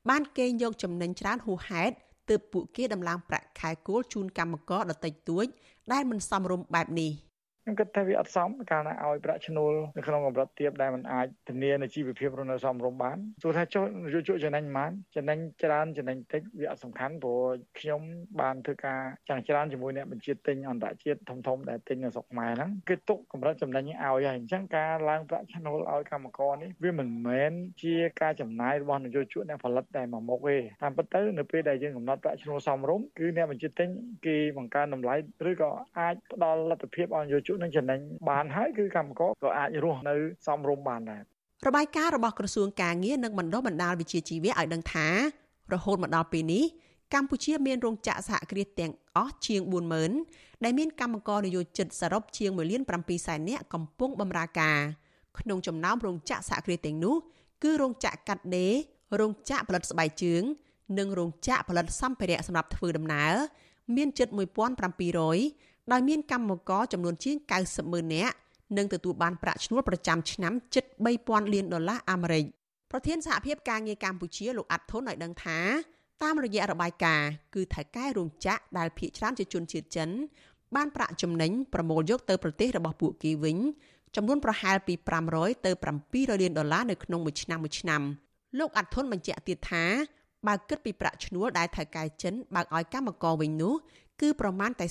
[0.10, 1.96] បានកេងយកចំណេញច្រើនហួសហេតុ
[2.30, 5.46] ទើបពួកគេដំឡើងប្រាក់ខែគោលជូនកម្មករដទៃតួច
[5.92, 7.12] ដែលមិនសមរម្យបែបនេះ។
[7.68, 17.42] ខ្ញុំគិតថាវាអត់សមកាលណាឲ្យប្រាក់ឈ្នួលនៅក្នុងកម្រិតទាបដែលมันអាចធានានៅជីវភាពរស់នៅសមរម្យបានទោះថាចុះយុជចំណេញប៉ុន្មានចំណេញច្រើនចំណេញតិចវាអត់សំខាន់ព្រោះ
[17.80, 18.02] ខ្ញុំ
[18.42, 19.00] បានធ្វើការ
[19.30, 27.52] ចាំងច្រើនជាមួយអ្នកបញ្ជាទិញអន្តរជាតិធំធំដែលទិញនៅស្រុកខ្មែរហ្នឹងគឺទុកកម្រិតចំណេញឲ្យហើយអញ្ចឹងការឡើងប្រាក់ឈ្នួលឲ្យកម្មករនេះវាមិនមែន
[27.84, 33.90] ជាការចំណាយរបស់នយោជកអ្នកផលិតតែមួយមុខទេតាមពិតទៅនៅពេលដែលយើងកំណត់ប្រាក់ឈ្នួលសមរម្យគឺអ្នកបញ្ជាទិញ
[34.26, 35.16] គេបង្កើនតម្លៃ
[35.50, 38.00] ឬក៏អាចផ្ដល់លទ្ធភាពឲ្យនយោជកនឹងចំណេញ
[38.30, 41.22] បានហើយគឺកម្មករក៏អាចរស់នៅសមរម្យបានដែរ
[41.68, 45.08] របាយការណ៍របស់ក្រសួងការងារនិងបណ្ដុះបណ្ដាលវិជ្ជាជីវៈឲ្យដឹងថា
[45.74, 46.64] រហូតមកដល់ពេលនេះ
[47.14, 49.62] កម្ពុជាមានរោងចក្រសហគ្រាសទាំងអស់ជាង
[50.14, 54.80] 40000ដែលមានកម្មករនិយោជិតសរុបជាង1លាន7សែននាក់កំពុងបម្រើការ
[55.40, 57.16] ក្នុងចំណោមរោងចក្រសហគ្រាសទាំងនោះ
[57.64, 58.74] គឺរោងចក្រកាត់ដេរ
[59.20, 60.44] រោងចក្រផលិតស្បែកជើង
[61.00, 63.34] និងរោងចក្រផលិតសម្ភារៈសម្រាប់ធ្វើដំណើរ
[63.96, 64.28] មានជិត
[65.08, 67.36] 1700 ដោយមានកម្មករចំនួនជាង
[67.66, 68.36] 90ម៉ឺននាក់
[68.78, 70.86] និងទទួលបានប្រាក់ឈ្នួលប្រចាំឆ្នាំជិត
[71.20, 72.46] 3000លានដុល្លារអាមេរិក
[72.92, 75.60] ប្រធានសហភាពការងារកម្ពុជាលោកអាត់ធុនឲ្យដឹងថា
[76.24, 80.10] តាមរយៈរបាយការណ៍គឺថៅកែរោងចក្រដែលភ ieck ច្រើនជាជនជាតិចិន
[80.76, 83.58] បានប្រាក់ចំណេញប្រមូលយកទៅប្រទេសរបស់ពួកគេវិញ
[84.16, 84.94] ចំនួនប្រហែលពី
[85.30, 85.72] 500ទៅ
[86.06, 88.02] 700លានដុល្លារនៅក្នុងមួយឆ្នាំមួយឆ្នាំ
[88.60, 89.86] លោកអាត់ធុនបញ្ជាក់ទៀតថា
[90.48, 93.74] បើគិតពីប្រាក់ឈ្នួលដែលថៅកែចិនបើកឲ្យកម្មករវិញនោះ
[94.22, 94.86] គឺប្រមាណតែ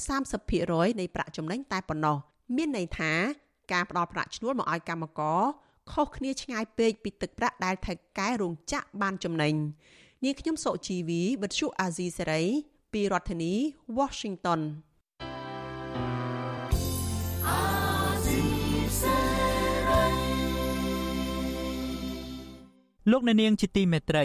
[0.48, 2.16] 30%នៃប្រាក់ចំណេញតែប៉ុណ្ណោះ
[2.56, 3.12] មានន័យថា
[3.72, 5.40] ការផ្ដល់ប្រាក់ឈ្នួលមកឲ្យកម្មករ
[5.92, 9.54] ខុសគ្នាឆ្ងាយពេកពីទឹកប្រាក់ដែលថៅកែរោងចក្របានចំណេញ
[10.24, 12.42] នាងខ្ញុំសុជីវីវិទ្យុអាស៊ីសេរី
[12.92, 13.52] ពីរដ្ឋធានី
[13.98, 14.60] Washington
[23.10, 24.24] លោកអ្នកនាងជាទីមេត្រី